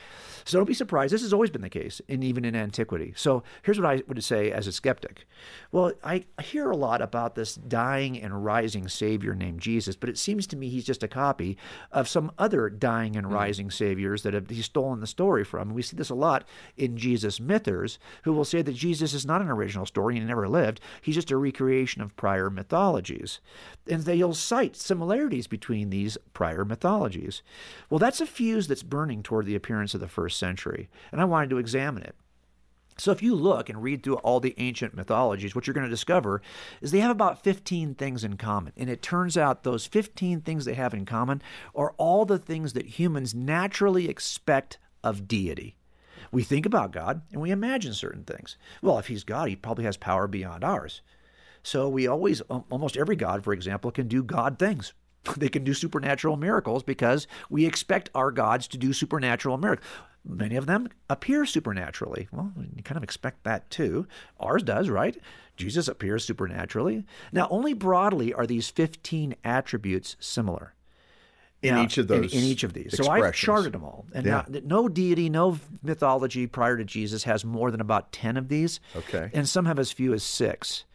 So 0.45 0.57
don't 0.57 0.67
be 0.67 0.73
surprised. 0.73 1.13
This 1.13 1.21
has 1.21 1.33
always 1.33 1.49
been 1.49 1.61
the 1.61 1.69
case, 1.69 2.01
and 2.09 2.23
even 2.23 2.45
in 2.45 2.55
antiquity. 2.55 3.13
So 3.15 3.43
here's 3.63 3.79
what 3.79 3.89
I 3.89 4.03
would 4.07 4.23
say 4.23 4.51
as 4.51 4.67
a 4.67 4.71
skeptic. 4.71 5.25
Well, 5.71 5.93
I 6.03 6.25
hear 6.41 6.69
a 6.69 6.77
lot 6.77 7.01
about 7.01 7.35
this 7.35 7.55
dying 7.55 8.21
and 8.21 8.43
rising 8.43 8.87
Savior 8.87 9.33
named 9.35 9.61
Jesus, 9.61 9.95
but 9.95 10.09
it 10.09 10.17
seems 10.17 10.47
to 10.47 10.55
me 10.55 10.69
he's 10.69 10.85
just 10.85 11.03
a 11.03 11.07
copy 11.07 11.57
of 11.91 12.07
some 12.07 12.31
other 12.37 12.69
dying 12.69 13.15
and 13.15 13.25
mm-hmm. 13.25 13.35
rising 13.35 13.71
saviors 13.71 14.23
that 14.23 14.33
have, 14.33 14.49
he's 14.49 14.65
stolen 14.65 14.99
the 14.99 15.07
story 15.07 15.43
from. 15.43 15.69
And 15.69 15.75
we 15.75 15.81
see 15.81 15.95
this 15.95 16.09
a 16.09 16.15
lot 16.15 16.45
in 16.77 16.97
Jesus 16.97 17.39
mythers, 17.39 17.99
who 18.23 18.33
will 18.33 18.45
say 18.45 18.61
that 18.61 18.75
Jesus 18.75 19.13
is 19.13 19.25
not 19.25 19.41
an 19.41 19.49
original 19.49 19.85
story 19.85 20.15
and 20.15 20.23
he 20.23 20.27
never 20.27 20.47
lived. 20.47 20.79
He's 21.01 21.15
just 21.15 21.31
a 21.31 21.37
recreation 21.37 22.01
of 22.01 22.15
prior 22.15 22.49
mythologies 22.49 23.39
and 23.87 24.02
they'll 24.03 24.33
cite 24.33 24.75
similarities 24.75 25.47
between 25.47 25.89
these 25.89 26.17
prior 26.33 26.65
mythologies. 26.65 27.41
Well, 27.89 27.99
that's 27.99 28.21
a 28.21 28.25
fuse 28.25 28.67
that's 28.67 28.83
burning 28.83 29.23
toward 29.23 29.45
the 29.45 29.55
appearance 29.55 29.93
of 29.93 29.99
the 29.99 30.07
first 30.07 30.37
century, 30.37 30.89
and 31.11 31.21
I 31.21 31.25
wanted 31.25 31.49
to 31.51 31.57
examine 31.57 32.03
it. 32.03 32.15
So, 32.97 33.11
if 33.11 33.23
you 33.23 33.33
look 33.33 33.69
and 33.69 33.81
read 33.81 34.03
through 34.03 34.17
all 34.17 34.39
the 34.39 34.53
ancient 34.57 34.93
mythologies, 34.93 35.55
what 35.55 35.65
you're 35.65 35.73
going 35.73 35.85
to 35.85 35.89
discover 35.89 36.41
is 36.79 36.91
they 36.91 36.99
have 36.99 37.09
about 37.09 37.43
15 37.43 37.95
things 37.95 38.23
in 38.23 38.37
common. 38.37 38.73
And 38.77 38.89
it 38.89 39.01
turns 39.01 39.35
out 39.35 39.63
those 39.63 39.87
15 39.87 40.41
things 40.41 40.65
they 40.65 40.75
have 40.75 40.93
in 40.93 41.05
common 41.05 41.41
are 41.75 41.95
all 41.97 42.25
the 42.25 42.37
things 42.37 42.73
that 42.73 42.99
humans 42.99 43.33
naturally 43.33 44.09
expect 44.09 44.77
of 45.03 45.27
deity. 45.27 45.75
We 46.31 46.43
think 46.43 46.65
about 46.65 46.91
God 46.91 47.21
and 47.31 47.41
we 47.41 47.51
imagine 47.51 47.93
certain 47.93 48.23
things. 48.23 48.57
Well, 48.81 48.99
if 48.99 49.07
he's 49.07 49.23
God, 49.23 49.49
he 49.49 49.55
probably 49.55 49.85
has 49.85 49.97
power 49.97 50.27
beyond 50.27 50.63
ours. 50.63 51.01
So 51.63 51.87
we 51.87 52.07
always, 52.07 52.41
almost 52.41 52.97
every 52.97 53.15
God, 53.15 53.43
for 53.43 53.53
example, 53.53 53.91
can 53.91 54.07
do 54.07 54.23
God 54.23 54.59
things. 54.59 54.93
They 55.37 55.47
can 55.47 55.63
do 55.63 55.73
supernatural 55.73 56.35
miracles 56.35 56.83
because 56.83 57.27
we 57.49 57.65
expect 57.65 58.09
our 58.13 58.29
gods 58.29 58.67
to 58.67 58.77
do 58.77 58.91
supernatural 58.91 59.57
miracles. 59.57 59.87
Many 60.25 60.57
of 60.57 60.65
them 60.65 60.89
appear 61.09 61.45
supernaturally. 61.45 62.27
Well, 62.31 62.51
you 62.75 62.83
kind 62.83 62.97
of 62.97 63.03
expect 63.03 63.43
that 63.43 63.69
too. 63.69 64.07
Ours 64.39 64.63
does, 64.63 64.89
right? 64.89 65.17
Jesus 65.57 65.87
appears 65.87 66.25
supernaturally. 66.25 67.05
Now, 67.31 67.47
only 67.49 67.73
broadly 67.73 68.33
are 68.33 68.47
these 68.47 68.69
15 68.69 69.35
attributes 69.43 70.15
similar. 70.19 70.73
In 71.61 71.75
now, 71.75 71.83
each 71.83 71.97
of 71.97 72.07
those. 72.07 72.33
In, 72.33 72.39
in, 72.39 72.45
each 72.45 72.63
of 72.63 72.73
these. 72.73 72.95
So 72.97 73.09
I've 73.09 73.33
charted 73.33 73.73
them 73.73 73.83
all. 73.83 74.05
And 74.13 74.25
yeah. 74.25 74.43
now, 74.49 74.59
no 74.65 74.89
deity, 74.89 75.29
no 75.29 75.59
mythology 75.81 76.47
prior 76.47 76.77
to 76.77 76.83
Jesus 76.83 77.23
has 77.23 77.45
more 77.45 77.71
than 77.71 77.79
about 77.79 78.11
10 78.11 78.35
of 78.35 78.49
these. 78.49 78.79
Okay. 78.95 79.29
And 79.33 79.47
some 79.47 79.65
have 79.65 79.79
as 79.79 79.91
few 79.91 80.13
as 80.13 80.23
six 80.23 80.85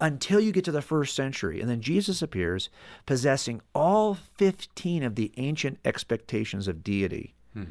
until 0.00 0.40
you 0.40 0.52
get 0.52 0.64
to 0.64 0.72
the 0.72 0.82
first 0.82 1.14
century. 1.14 1.60
And 1.60 1.68
then 1.68 1.80
Jesus 1.80 2.22
appears 2.22 2.68
possessing 3.04 3.60
all 3.74 4.14
15 4.14 5.02
of 5.02 5.14
the 5.14 5.32
ancient 5.36 5.78
expectations 5.84 6.68
of 6.68 6.84
deity. 6.84 7.34
Hmm. 7.52 7.64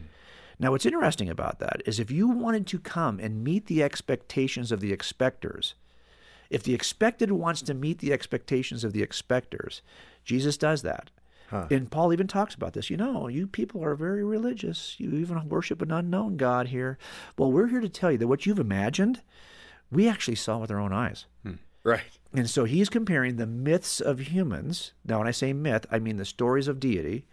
Now, 0.57 0.71
what's 0.71 0.85
interesting 0.85 1.29
about 1.29 1.59
that 1.59 1.81
is 1.85 1.99
if 1.99 2.11
you 2.11 2.27
wanted 2.27 2.65
to 2.67 2.79
come 2.79 3.19
and 3.19 3.43
meet 3.43 3.65
the 3.65 3.83
expectations 3.83 4.71
of 4.71 4.79
the 4.79 4.93
expectors, 4.93 5.75
if 6.49 6.63
the 6.63 6.73
expected 6.73 7.31
wants 7.31 7.61
to 7.63 7.73
meet 7.73 7.99
the 7.99 8.13
expectations 8.13 8.83
of 8.83 8.93
the 8.93 9.03
expectors, 9.03 9.81
Jesus 10.23 10.57
does 10.57 10.81
that. 10.83 11.11
Huh. 11.49 11.67
And 11.69 11.91
Paul 11.91 12.11
even 12.11 12.27
talks 12.27 12.55
about 12.55 12.73
this. 12.73 12.89
You 12.89 12.97
know, 12.97 13.27
you 13.27 13.47
people 13.47 13.83
are 13.83 13.95
very 13.95 14.23
religious. 14.23 14.95
You 14.97 15.13
even 15.15 15.47
worship 15.47 15.81
an 15.81 15.91
unknown 15.91 16.37
God 16.37 16.69
here. 16.69 16.97
Well, 17.37 17.51
we're 17.51 17.67
here 17.67 17.81
to 17.81 17.89
tell 17.89 18.11
you 18.11 18.17
that 18.17 18.27
what 18.27 18.45
you've 18.45 18.59
imagined, 18.59 19.21
we 19.91 20.09
actually 20.09 20.35
saw 20.35 20.57
with 20.57 20.71
our 20.71 20.79
own 20.79 20.93
eyes. 20.93 21.25
Hmm. 21.43 21.55
Right. 21.85 22.01
And 22.33 22.49
so 22.49 22.65
he's 22.65 22.89
comparing 22.89 23.35
the 23.35 23.45
myths 23.45 24.01
of 24.01 24.19
humans. 24.19 24.93
Now, 25.05 25.19
when 25.19 25.27
I 25.27 25.31
say 25.31 25.53
myth, 25.53 25.85
I 25.91 25.99
mean 25.99 26.17
the 26.17 26.25
stories 26.25 26.67
of 26.67 26.79
deity 26.79 27.25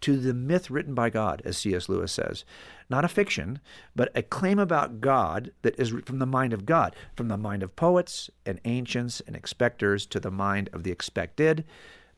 to 0.00 0.16
the 0.16 0.32
myth 0.32 0.70
written 0.70 0.94
by 0.94 1.10
God, 1.10 1.42
as 1.44 1.58
C.S. 1.58 1.88
Lewis 1.88 2.10
says. 2.10 2.44
Not 2.88 3.04
a 3.04 3.08
fiction, 3.08 3.60
but 3.94 4.10
a 4.14 4.22
claim 4.22 4.58
about 4.58 5.02
God 5.02 5.52
that 5.62 5.78
is 5.78 5.90
from 6.06 6.20
the 6.20 6.26
mind 6.26 6.52
of 6.54 6.64
God, 6.64 6.96
from 7.16 7.28
the 7.28 7.36
mind 7.36 7.62
of 7.62 7.76
poets 7.76 8.30
and 8.46 8.60
ancients 8.64 9.20
and 9.26 9.36
expectors 9.36 10.06
to 10.06 10.18
the 10.18 10.30
mind 10.30 10.70
of 10.72 10.84
the 10.84 10.90
expected. 10.90 11.64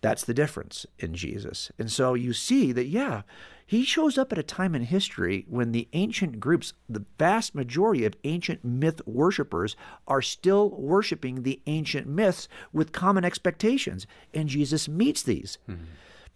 That's 0.01 0.25
the 0.25 0.35
difference 0.35 0.87
in 0.99 1.15
Jesus. 1.15 1.71
And 1.79 1.91
so 1.91 2.15
you 2.15 2.33
see 2.33 2.73
that, 2.73 2.87
yeah, 2.87 3.23
he 3.67 3.85
shows 3.85 4.19
up 4.19 4.33
at 4.33 4.39
a 4.39 4.43
time 4.43 4.75
in 4.75 4.83
history 4.83 5.45
when 5.49 5.73
the 5.73 5.89
ancient 5.93 6.41
groups, 6.41 6.73
the 6.89 7.05
vast 7.19 7.55
majority 7.55 8.05
of 8.05 8.17
ancient 8.25 8.65
myth 8.65 9.01
worshippers, 9.07 9.77
are 10.09 10.23
still 10.23 10.71
worshiping 10.71 11.43
the 11.43 11.61
ancient 11.67 12.07
myths 12.07 12.49
with 12.73 12.93
common 12.93 13.25
expectations. 13.25 14.07
And 14.35 14.49
Jesus 14.49 14.89
meets 14.89 15.23
these. 15.23 15.59
Mm-hmm. 15.69 15.85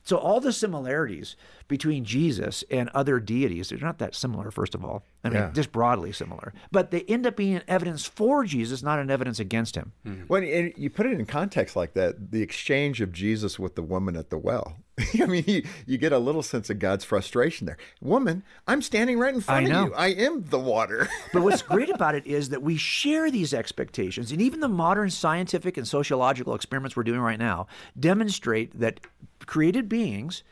So 0.04 0.18
all 0.18 0.38
the 0.38 0.52
similarities 0.52 1.34
between 1.66 2.04
Jesus 2.04 2.62
and 2.70 2.90
other 2.90 3.18
deities, 3.18 3.70
they're 3.70 3.78
not 3.78 3.98
that 3.98 4.14
similar, 4.14 4.50
first 4.50 4.74
of 4.74 4.84
all. 4.84 5.02
I 5.24 5.30
mean, 5.30 5.38
yeah. 5.38 5.50
just 5.52 5.72
broadly 5.72 6.12
similar. 6.12 6.52
But 6.70 6.90
they 6.90 7.00
end 7.02 7.26
up 7.26 7.36
being 7.36 7.62
evidence 7.66 8.04
for 8.04 8.44
Jesus, 8.44 8.82
not 8.82 8.98
an 8.98 9.10
evidence 9.10 9.40
against 9.40 9.74
him. 9.74 9.92
Mm-hmm. 10.06 10.24
When 10.24 10.72
you 10.76 10.90
put 10.90 11.06
it 11.06 11.12
in 11.12 11.24
context 11.24 11.74
like 11.74 11.94
that, 11.94 12.30
the 12.30 12.42
exchange 12.42 13.00
of 13.00 13.12
Jesus 13.12 13.58
with 13.58 13.74
the 13.74 13.82
woman 13.82 14.14
at 14.16 14.28
the 14.28 14.36
well, 14.36 14.76
I 15.20 15.26
mean, 15.26 15.44
you, 15.46 15.64
you, 15.86 15.98
get 15.98 16.12
a 16.12 16.18
little 16.18 16.42
sense 16.42 16.70
of 16.70 16.78
God's 16.78 17.04
frustration 17.04 17.66
there. 17.66 17.78
Woman, 18.00 18.44
I'm 18.68 18.80
standing 18.80 19.18
right 19.18 19.34
in 19.34 19.40
front 19.40 19.66
of 19.66 19.88
you. 19.88 19.94
I 19.94 20.08
am 20.08 20.44
the 20.44 20.58
water. 20.58 21.08
but 21.32 21.42
what's 21.42 21.62
great 21.62 21.90
about 21.90 22.14
it 22.14 22.26
is 22.26 22.50
that 22.50 22.62
we 22.62 22.76
share 22.76 23.30
these 23.30 23.52
expectations. 23.52 24.30
And 24.30 24.40
even 24.40 24.60
the 24.60 24.68
modern 24.68 25.10
scientific 25.10 25.76
and 25.76 25.88
sociological 25.88 26.54
experiments 26.54 26.96
we're 26.96 27.02
doing 27.02 27.20
right 27.20 27.38
now 27.38 27.66
demonstrate 27.98 28.78
that 28.78 29.00
created 29.46 29.88
beings 29.88 30.42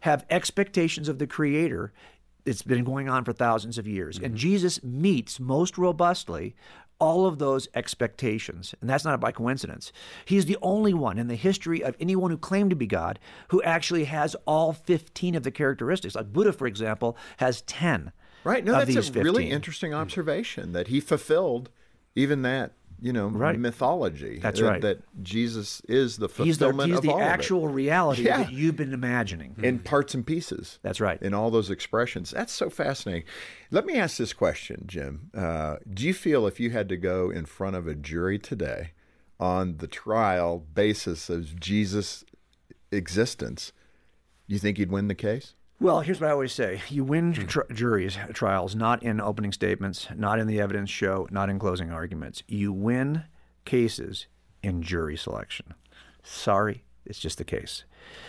have 0.00 0.24
expectations 0.30 1.08
of 1.08 1.18
the 1.18 1.26
creator 1.26 1.92
it's 2.46 2.62
been 2.62 2.84
going 2.84 3.08
on 3.08 3.24
for 3.24 3.32
thousands 3.32 3.76
of 3.76 3.86
years. 3.86 4.16
Mm-hmm. 4.16 4.24
And 4.24 4.36
Jesus 4.36 4.82
meets 4.82 5.40
most 5.40 5.76
robustly 5.76 6.54
all 6.98 7.26
of 7.26 7.38
those 7.38 7.68
expectations. 7.74 8.74
And 8.80 8.88
that's 8.88 9.04
not 9.04 9.20
by 9.20 9.32
coincidence. 9.32 9.92
He's 10.24 10.46
the 10.46 10.56
only 10.62 10.94
one 10.94 11.18
in 11.18 11.28
the 11.28 11.34
history 11.34 11.82
of 11.82 11.94
anyone 12.00 12.30
who 12.30 12.38
claimed 12.38 12.70
to 12.70 12.76
be 12.76 12.86
God 12.86 13.18
who 13.48 13.62
actually 13.62 14.04
has 14.04 14.34
all 14.46 14.72
15 14.72 15.34
of 15.34 15.42
the 15.42 15.50
characteristics. 15.50 16.14
Like 16.14 16.32
Buddha, 16.32 16.52
for 16.52 16.66
example, 16.66 17.16
has 17.38 17.62
10. 17.62 18.12
Right. 18.44 18.64
No, 18.64 18.72
that's 18.72 18.94
a 18.94 19.02
15. 19.02 19.22
really 19.22 19.50
interesting 19.50 19.92
observation 19.92 20.72
that 20.72 20.88
he 20.88 21.00
fulfilled 21.00 21.70
even 22.14 22.42
that 22.42 22.72
you 23.00 23.12
know, 23.12 23.28
right. 23.28 23.58
mythology. 23.58 24.38
That's 24.38 24.60
right. 24.60 24.80
That 24.80 25.00
Jesus 25.22 25.82
is 25.82 26.16
the 26.16 26.28
fulfillment 26.28 26.90
he's 26.90 27.00
the, 27.00 27.08
he's 27.08 27.12
of 27.12 27.18
the 27.18 27.24
actual 27.24 27.68
reality 27.68 28.24
yeah. 28.24 28.38
that 28.38 28.52
you've 28.52 28.76
been 28.76 28.92
imagining 28.92 29.54
in 29.62 29.78
parts 29.80 30.14
and 30.14 30.26
pieces. 30.26 30.78
That's 30.82 31.00
right. 31.00 31.20
In 31.20 31.34
all 31.34 31.50
those 31.50 31.70
expressions. 31.70 32.30
That's 32.30 32.52
so 32.52 32.70
fascinating. 32.70 33.24
Let 33.70 33.84
me 33.84 33.96
ask 33.96 34.16
this 34.16 34.32
question, 34.32 34.84
Jim. 34.86 35.30
Uh, 35.34 35.76
do 35.92 36.06
you 36.06 36.14
feel 36.14 36.46
if 36.46 36.58
you 36.58 36.70
had 36.70 36.88
to 36.88 36.96
go 36.96 37.30
in 37.30 37.44
front 37.44 37.76
of 37.76 37.86
a 37.86 37.94
jury 37.94 38.38
today 38.38 38.92
on 39.38 39.76
the 39.76 39.86
trial 39.86 40.58
basis 40.58 41.28
of 41.28 41.58
Jesus' 41.60 42.24
existence, 42.90 43.72
you 44.46 44.58
think 44.58 44.78
you'd 44.78 44.90
win 44.90 45.08
the 45.08 45.14
case? 45.14 45.54
Well, 45.78 46.00
here's 46.00 46.20
what 46.20 46.28
I 46.28 46.32
always 46.32 46.52
say 46.52 46.80
you 46.88 47.04
win 47.04 47.34
hmm. 47.34 47.46
tr- 47.46 47.72
juries, 47.72 48.18
trials, 48.32 48.74
not 48.74 49.02
in 49.02 49.20
opening 49.20 49.52
statements, 49.52 50.08
not 50.14 50.38
in 50.38 50.46
the 50.46 50.60
evidence 50.60 50.90
show, 50.90 51.28
not 51.30 51.50
in 51.50 51.58
closing 51.58 51.90
arguments. 51.90 52.42
You 52.48 52.72
win 52.72 53.24
cases 53.64 54.26
in 54.62 54.80
jury 54.80 55.16
selection. 55.16 55.74
Sorry, 56.22 56.82
it's 57.04 57.18
just 57.18 57.38
the 57.38 57.44
case. 57.44 57.84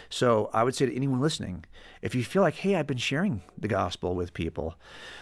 So 0.10 0.49
I 0.53 0.63
would 0.63 0.75
say 0.75 0.88
to 0.88 0.95
anyone 0.95 1.21
listening, 1.21 1.63
if 2.01 2.15
you 2.15 2.23
feel 2.23 2.41
like, 2.41 2.55
hey, 2.55 2.75
I've 2.75 2.88
been 2.88 2.97
sharing 2.97 3.41
the 3.57 3.67
gospel 3.67 4.15
with 4.15 4.33
people, 4.33 4.75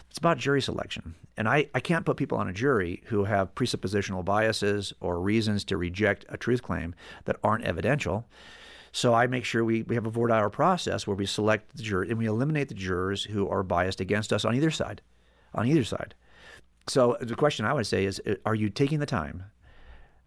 it's 0.09 0.17
about 0.17 0.37
jury 0.37 0.61
selection. 0.61 1.15
And 1.37 1.47
I, 1.47 1.69
I 1.75 1.79
can't 1.79 2.05
put 2.05 2.17
people 2.17 2.37
on 2.37 2.47
a 2.47 2.53
jury 2.53 3.03
who 3.05 3.25
have 3.25 3.53
presuppositional 3.53 4.25
biases 4.25 4.93
or 4.99 5.19
reasons 5.19 5.63
to 5.65 5.77
reject 5.77 6.25
a 6.29 6.37
truth 6.37 6.63
claim 6.63 6.95
that 7.25 7.37
aren't 7.43 7.65
evidential. 7.65 8.25
So 8.95 9.13
I 9.13 9.27
make 9.27 9.43
sure 9.43 9.65
we, 9.65 9.83
we 9.83 9.95
have 9.95 10.05
a 10.05 10.09
voir 10.09 10.29
dire 10.29 10.49
process 10.49 11.05
where 11.05 11.17
we 11.17 11.25
select 11.25 11.75
the 11.75 11.83
jurors 11.83 12.09
and 12.09 12.17
we 12.17 12.27
eliminate 12.27 12.69
the 12.69 12.75
jurors 12.75 13.25
who 13.25 13.45
are 13.49 13.61
biased 13.61 13.99
against 13.99 14.31
us 14.31 14.45
on 14.45 14.55
either 14.55 14.71
side. 14.71 15.01
On 15.53 15.67
either 15.67 15.83
side. 15.83 16.15
So 16.87 17.17
the 17.19 17.35
question 17.35 17.65
I 17.65 17.73
would 17.73 17.87
say 17.87 18.05
is 18.05 18.21
uh, 18.25 18.35
are 18.45 18.55
you 18.55 18.69
taking 18.69 18.99
the 18.99 19.05
time? 19.05 19.43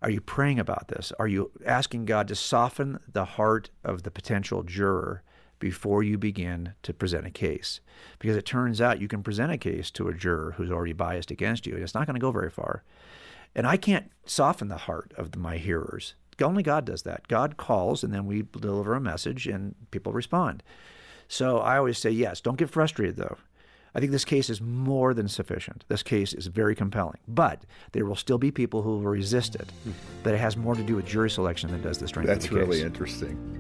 Are 0.02 0.11
you 0.11 0.20
praying 0.20 0.59
about 0.59 0.88
this? 0.88 1.14
Are 1.18 1.26
you 1.26 1.50
asking 1.64 2.04
God 2.04 2.28
to 2.28 2.35
soften 2.35 2.98
the 3.11 3.24
heart 3.24 3.70
of 3.85 4.02
the 4.02 4.11
potential 4.11 4.62
juror 4.62 5.22
before 5.59 6.02
you 6.02 6.18
begin 6.18 6.74
to 6.83 6.92
present 6.92 7.26
a 7.26 7.31
case? 7.31 7.81
Because 8.18 8.37
it 8.37 8.44
turns 8.44 8.83
out 8.83 9.00
you 9.00 9.09
can 9.09 9.22
present 9.22 9.50
a 9.50 9.57
case 9.57 9.90
to 9.92 10.09
a 10.09 10.14
juror 10.14 10.57
who's 10.59 10.70
already 10.70 10.92
biased 10.92 11.31
against 11.31 11.66
you, 11.66 11.72
and 11.72 11.83
it's 11.83 11.94
not 11.94 12.04
going 12.04 12.16
to 12.16 12.20
go 12.20 12.33
very 12.33 12.50
far. 12.50 12.85
And 13.54 13.66
I 13.66 13.78
can't 13.78 14.12
soften 14.26 14.68
the 14.68 14.76
heart 14.76 15.14
of 15.16 15.35
my 15.37 15.57
hearers. 15.57 16.16
Only 16.40 16.62
God 16.62 16.85
does 16.85 17.03
that. 17.03 17.29
God 17.29 17.57
calls, 17.57 18.05
and 18.05 18.12
then 18.12 18.27
we 18.27 18.42
deliver 18.42 18.94
a 18.94 19.01
message, 19.01 19.46
and 19.46 19.74
people 19.90 20.12
respond. 20.12 20.62
So 21.29 21.59
I 21.59 21.77
always 21.77 21.98
say, 21.98 22.11
yes, 22.11 22.40
don't 22.40 22.57
get 22.57 22.70
frustrated 22.70 23.16
though. 23.16 23.37
I 23.94 24.01
think 24.01 24.12
this 24.12 24.24
case 24.24 24.51
is 24.51 24.61
more 24.61 25.14
than 25.14 25.29
sufficient. 25.29 25.85
This 25.88 26.03
case 26.03 26.33
is 26.33 26.46
very 26.46 26.74
compelling. 26.74 27.18
But 27.27 27.62
there 27.92 28.05
will 28.05 28.16
still 28.16 28.38
be 28.38 28.51
people 28.51 28.83
who 28.83 28.90
will 28.90 29.01
resist 29.01 29.55
it. 29.55 29.72
But 30.22 30.35
it 30.35 30.38
has 30.38 30.57
more 30.57 30.74
to 30.74 30.83
do 30.83 30.96
with 30.96 31.07
jury 31.07 31.31
selection 31.31 31.70
than 31.70 31.83
does 31.83 31.98
the 31.98 32.07
strength 32.07 32.29
That's 32.29 32.44
of 32.44 32.51
the 32.53 32.59
case. 32.61 32.68
really 32.68 32.83
interesting. 32.83 33.55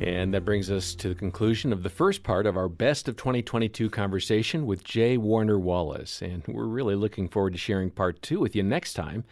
And 0.00 0.32
that 0.32 0.44
brings 0.44 0.70
us 0.70 0.94
to 0.94 1.08
the 1.08 1.14
conclusion 1.14 1.72
of 1.72 1.82
the 1.82 1.90
first 1.90 2.22
part 2.22 2.46
of 2.46 2.56
our 2.56 2.68
Best 2.68 3.08
of 3.08 3.16
2022 3.16 3.90
conversation 3.90 4.64
with 4.64 4.84
J. 4.84 5.16
Warner 5.16 5.58
Wallace. 5.58 6.22
And 6.22 6.44
we're 6.46 6.66
really 6.66 6.94
looking 6.94 7.28
forward 7.28 7.52
to 7.54 7.58
sharing 7.58 7.90
part 7.90 8.22
two 8.22 8.38
with 8.38 8.54
you 8.54 8.62
next 8.62 8.94
time. 8.94 9.24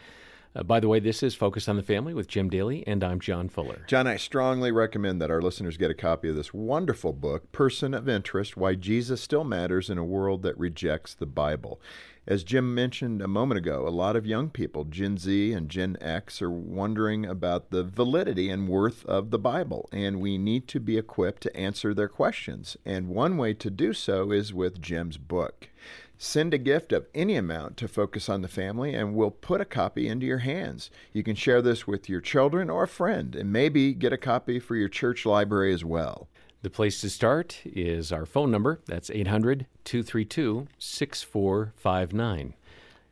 Uh, 0.55 0.63
by 0.63 0.79
the 0.79 0.87
way, 0.87 0.99
this 0.99 1.21
is 1.21 1.35
Focus 1.35 1.67
on 1.67 1.75
the 1.75 1.83
Family 1.83 2.13
with 2.13 2.27
Jim 2.27 2.49
Daly, 2.49 2.85
and 2.87 3.03
I'm 3.03 3.19
John 3.19 3.49
Fuller. 3.49 3.85
John, 3.87 4.07
I 4.07 4.17
strongly 4.17 4.71
recommend 4.71 5.21
that 5.21 5.29
our 5.29 5.41
listeners 5.41 5.77
get 5.77 5.91
a 5.91 5.95
copy 5.95 6.29
of 6.29 6.35
this 6.35 6.53
wonderful 6.53 7.13
book, 7.13 7.51
Person 7.51 7.93
of 7.93 8.09
Interest 8.09 8.57
Why 8.57 8.75
Jesus 8.75 9.21
Still 9.21 9.43
Matters 9.43 9.89
in 9.89 9.97
a 9.97 10.03
World 10.03 10.41
That 10.43 10.57
Rejects 10.57 11.13
the 11.13 11.25
Bible. 11.25 11.79
As 12.25 12.43
Jim 12.43 12.75
mentioned 12.75 13.21
a 13.21 13.27
moment 13.27 13.57
ago, 13.57 13.87
a 13.87 13.89
lot 13.89 14.17
of 14.17 14.25
young 14.25 14.49
people, 14.49 14.83
Gen 14.83 15.17
Z 15.17 15.53
and 15.53 15.69
Gen 15.69 15.95
X, 16.01 16.41
are 16.41 16.51
wondering 16.51 17.25
about 17.25 17.69
the 17.69 17.83
validity 17.83 18.49
and 18.49 18.67
worth 18.67 19.05
of 19.05 19.31
the 19.31 19.39
Bible, 19.39 19.87
and 19.93 20.19
we 20.19 20.37
need 20.37 20.67
to 20.67 20.81
be 20.81 20.97
equipped 20.97 21.41
to 21.43 21.55
answer 21.55 21.93
their 21.93 22.09
questions. 22.09 22.75
And 22.83 23.07
one 23.07 23.37
way 23.37 23.53
to 23.53 23.69
do 23.69 23.93
so 23.93 24.31
is 24.31 24.53
with 24.53 24.81
Jim's 24.81 25.17
book. 25.17 25.69
Send 26.19 26.51
a 26.51 26.57
gift 26.57 26.91
of 26.93 27.05
any 27.13 27.35
amount 27.35 27.77
to 27.77 27.87
Focus 27.87 28.27
on 28.27 28.41
the 28.41 28.47
Family, 28.47 28.95
and 28.95 29.13
we'll 29.13 29.29
put 29.29 29.61
a 29.61 29.65
copy 29.65 30.07
into 30.07 30.25
your 30.25 30.39
hands. 30.39 30.89
You 31.13 31.21
can 31.21 31.35
share 31.35 31.61
this 31.61 31.85
with 31.85 32.09
your 32.09 32.21
children 32.21 32.71
or 32.71 32.83
a 32.83 32.87
friend, 32.87 33.35
and 33.35 33.53
maybe 33.53 33.93
get 33.93 34.11
a 34.11 34.17
copy 34.17 34.59
for 34.59 34.75
your 34.75 34.89
church 34.89 35.27
library 35.27 35.71
as 35.73 35.85
well. 35.85 36.27
The 36.63 36.71
place 36.71 37.01
to 37.01 37.09
start 37.11 37.61
is 37.65 38.11
our 38.11 38.25
phone 38.25 38.49
number. 38.49 38.79
That's 38.87 39.11
800 39.11 39.67
232 39.83 40.67
6459. 40.79 42.53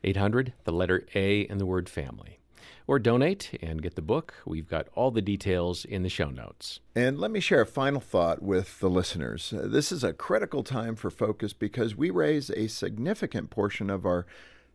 800, 0.03 0.53
the 0.63 0.71
letter 0.71 1.05
A, 1.13 1.45
and 1.45 1.59
the 1.59 1.65
word 1.67 1.87
family. 1.87 2.39
Or 2.87 2.99
donate 2.99 3.57
and 3.61 3.81
get 3.81 3.95
the 3.95 4.01
book. 4.01 4.35
We've 4.45 4.69
got 4.69 4.87
all 4.93 5.09
the 5.09 5.21
details 5.21 5.85
in 5.85 6.03
the 6.03 6.09
show 6.09 6.29
notes. 6.29 6.81
And 6.95 7.17
let 7.17 7.31
me 7.31 7.39
share 7.39 7.61
a 7.61 7.65
final 7.65 7.99
thought 7.99 8.43
with 8.43 8.79
the 8.79 8.89
listeners. 8.89 9.51
This 9.55 9.91
is 9.91 10.03
a 10.03 10.13
critical 10.13 10.63
time 10.63 10.95
for 10.95 11.09
Focus 11.09 11.51
because 11.51 11.95
we 11.95 12.11
raise 12.11 12.51
a 12.51 12.67
significant 12.67 13.49
portion 13.49 13.89
of 13.89 14.05
our 14.05 14.27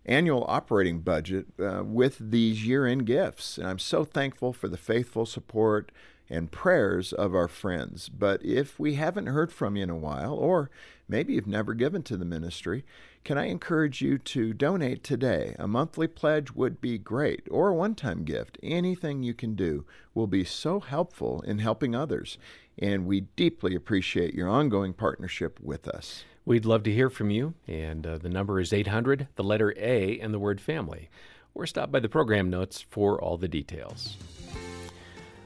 annual 0.07 0.45
operating 0.49 1.01
budget 1.01 1.47
uh, 1.59 1.83
with 1.85 2.19
these 2.31 2.67
year 2.67 2.87
end 2.87 3.07
gifts. 3.07 3.59
And 3.59 3.67
I'm 3.67 3.79
so 3.79 4.05
thankful 4.05 4.53
for 4.53 4.69
the 4.69 4.77
faithful 4.77 5.27
support 5.27 5.93
and 6.31 6.53
prayers 6.53 7.13
of 7.13 7.35
our 7.35 7.49
friends. 7.49 8.09
But 8.09 8.45
if 8.45 8.79
we 8.79 8.95
haven't 8.95 9.27
heard 9.27 9.53
from 9.53 9.77
you 9.77 9.83
in 9.83 9.91
a 9.91 9.97
while, 9.97 10.35
or 10.35 10.71
maybe 11.09 11.35
you've 11.35 11.47
never 11.47 11.75
given 11.75 12.03
to 12.05 12.17
the 12.17 12.25
ministry, 12.25 12.85
can 13.25 13.37
I 13.37 13.47
encourage 13.47 14.01
you 14.01 14.17
to 14.17 14.55
donate 14.55 15.03
today? 15.03 15.55
A 15.59 15.67
monthly 15.67 16.07
pledge 16.07 16.53
would 16.53 16.81
be 16.81 16.97
great, 16.97 17.47
or 17.51 17.69
a 17.69 17.75
one 17.75 17.95
time 17.95 18.25
gift. 18.25 18.59
Anything 18.63 19.23
you 19.23 19.35
can 19.35 19.55
do 19.55 19.85
will 20.15 20.29
be 20.29 20.45
so 20.45 20.81
helpful 20.81 21.43
in 21.43 21.59
helping 21.59 21.95
others. 21.95 22.39
And 22.79 23.07
we 23.07 23.23
deeply 23.37 23.75
appreciate 23.75 24.33
your 24.33 24.49
ongoing 24.49 24.95
partnership 24.95 25.59
with 25.61 25.87
us. 25.87 26.25
We'd 26.45 26.65
love 26.65 26.83
to 26.85 26.93
hear 26.93 27.11
from 27.11 27.31
you, 27.31 27.55
and 27.67 28.07
uh, 28.07 28.19
the 28.19 28.29
number 28.29 28.61
is 28.61 28.73
800, 28.73 29.29
the 29.37 29.45
letter 29.45 29.75
A, 29.77 30.19
and 30.19 30.33
the 30.33 30.39
word 30.39 30.61
family. 30.61 31.11
Or 31.55 31.67
stop 31.67 31.91
by 31.93 32.01
the 32.01 32.09
program 32.09 32.49
notes 32.49 32.81
for 32.81 33.21
all 33.21 33.37
the 33.37 33.49
details. 33.49 34.17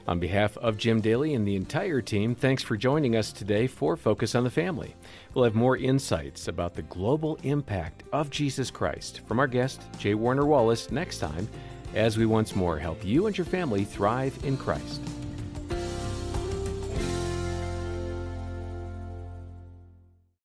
On 0.07 0.19
behalf 0.19 0.55
of 0.57 0.77
Jim 0.77 1.01
Daly 1.01 1.33
and 1.33 1.47
the 1.47 1.55
entire 1.55 1.99
team, 1.99 2.35
thanks 2.35 2.61
for 2.61 2.77
joining 2.77 3.15
us 3.15 3.31
today 3.31 3.65
for 3.65 3.97
Focus 3.97 4.35
on 4.35 4.43
the 4.43 4.51
Family. 4.51 4.95
We'll 5.33 5.45
have 5.45 5.55
more 5.55 5.77
insights 5.77 6.47
about 6.47 6.75
the 6.75 6.83
global 6.83 7.39
impact 7.41 8.03
of 8.13 8.29
Jesus 8.29 8.69
Christ 8.69 9.21
from 9.27 9.39
our 9.39 9.47
guest, 9.47 9.81
J. 9.97 10.13
Warner 10.13 10.45
Wallace, 10.45 10.91
next 10.91 11.17
time 11.17 11.49
as 11.95 12.17
we 12.17 12.25
once 12.25 12.55
more 12.55 12.77
help 12.77 13.03
you 13.03 13.25
and 13.25 13.37
your 13.37 13.45
family 13.45 13.83
thrive 13.83 14.37
in 14.43 14.57
Christ. 14.57 15.01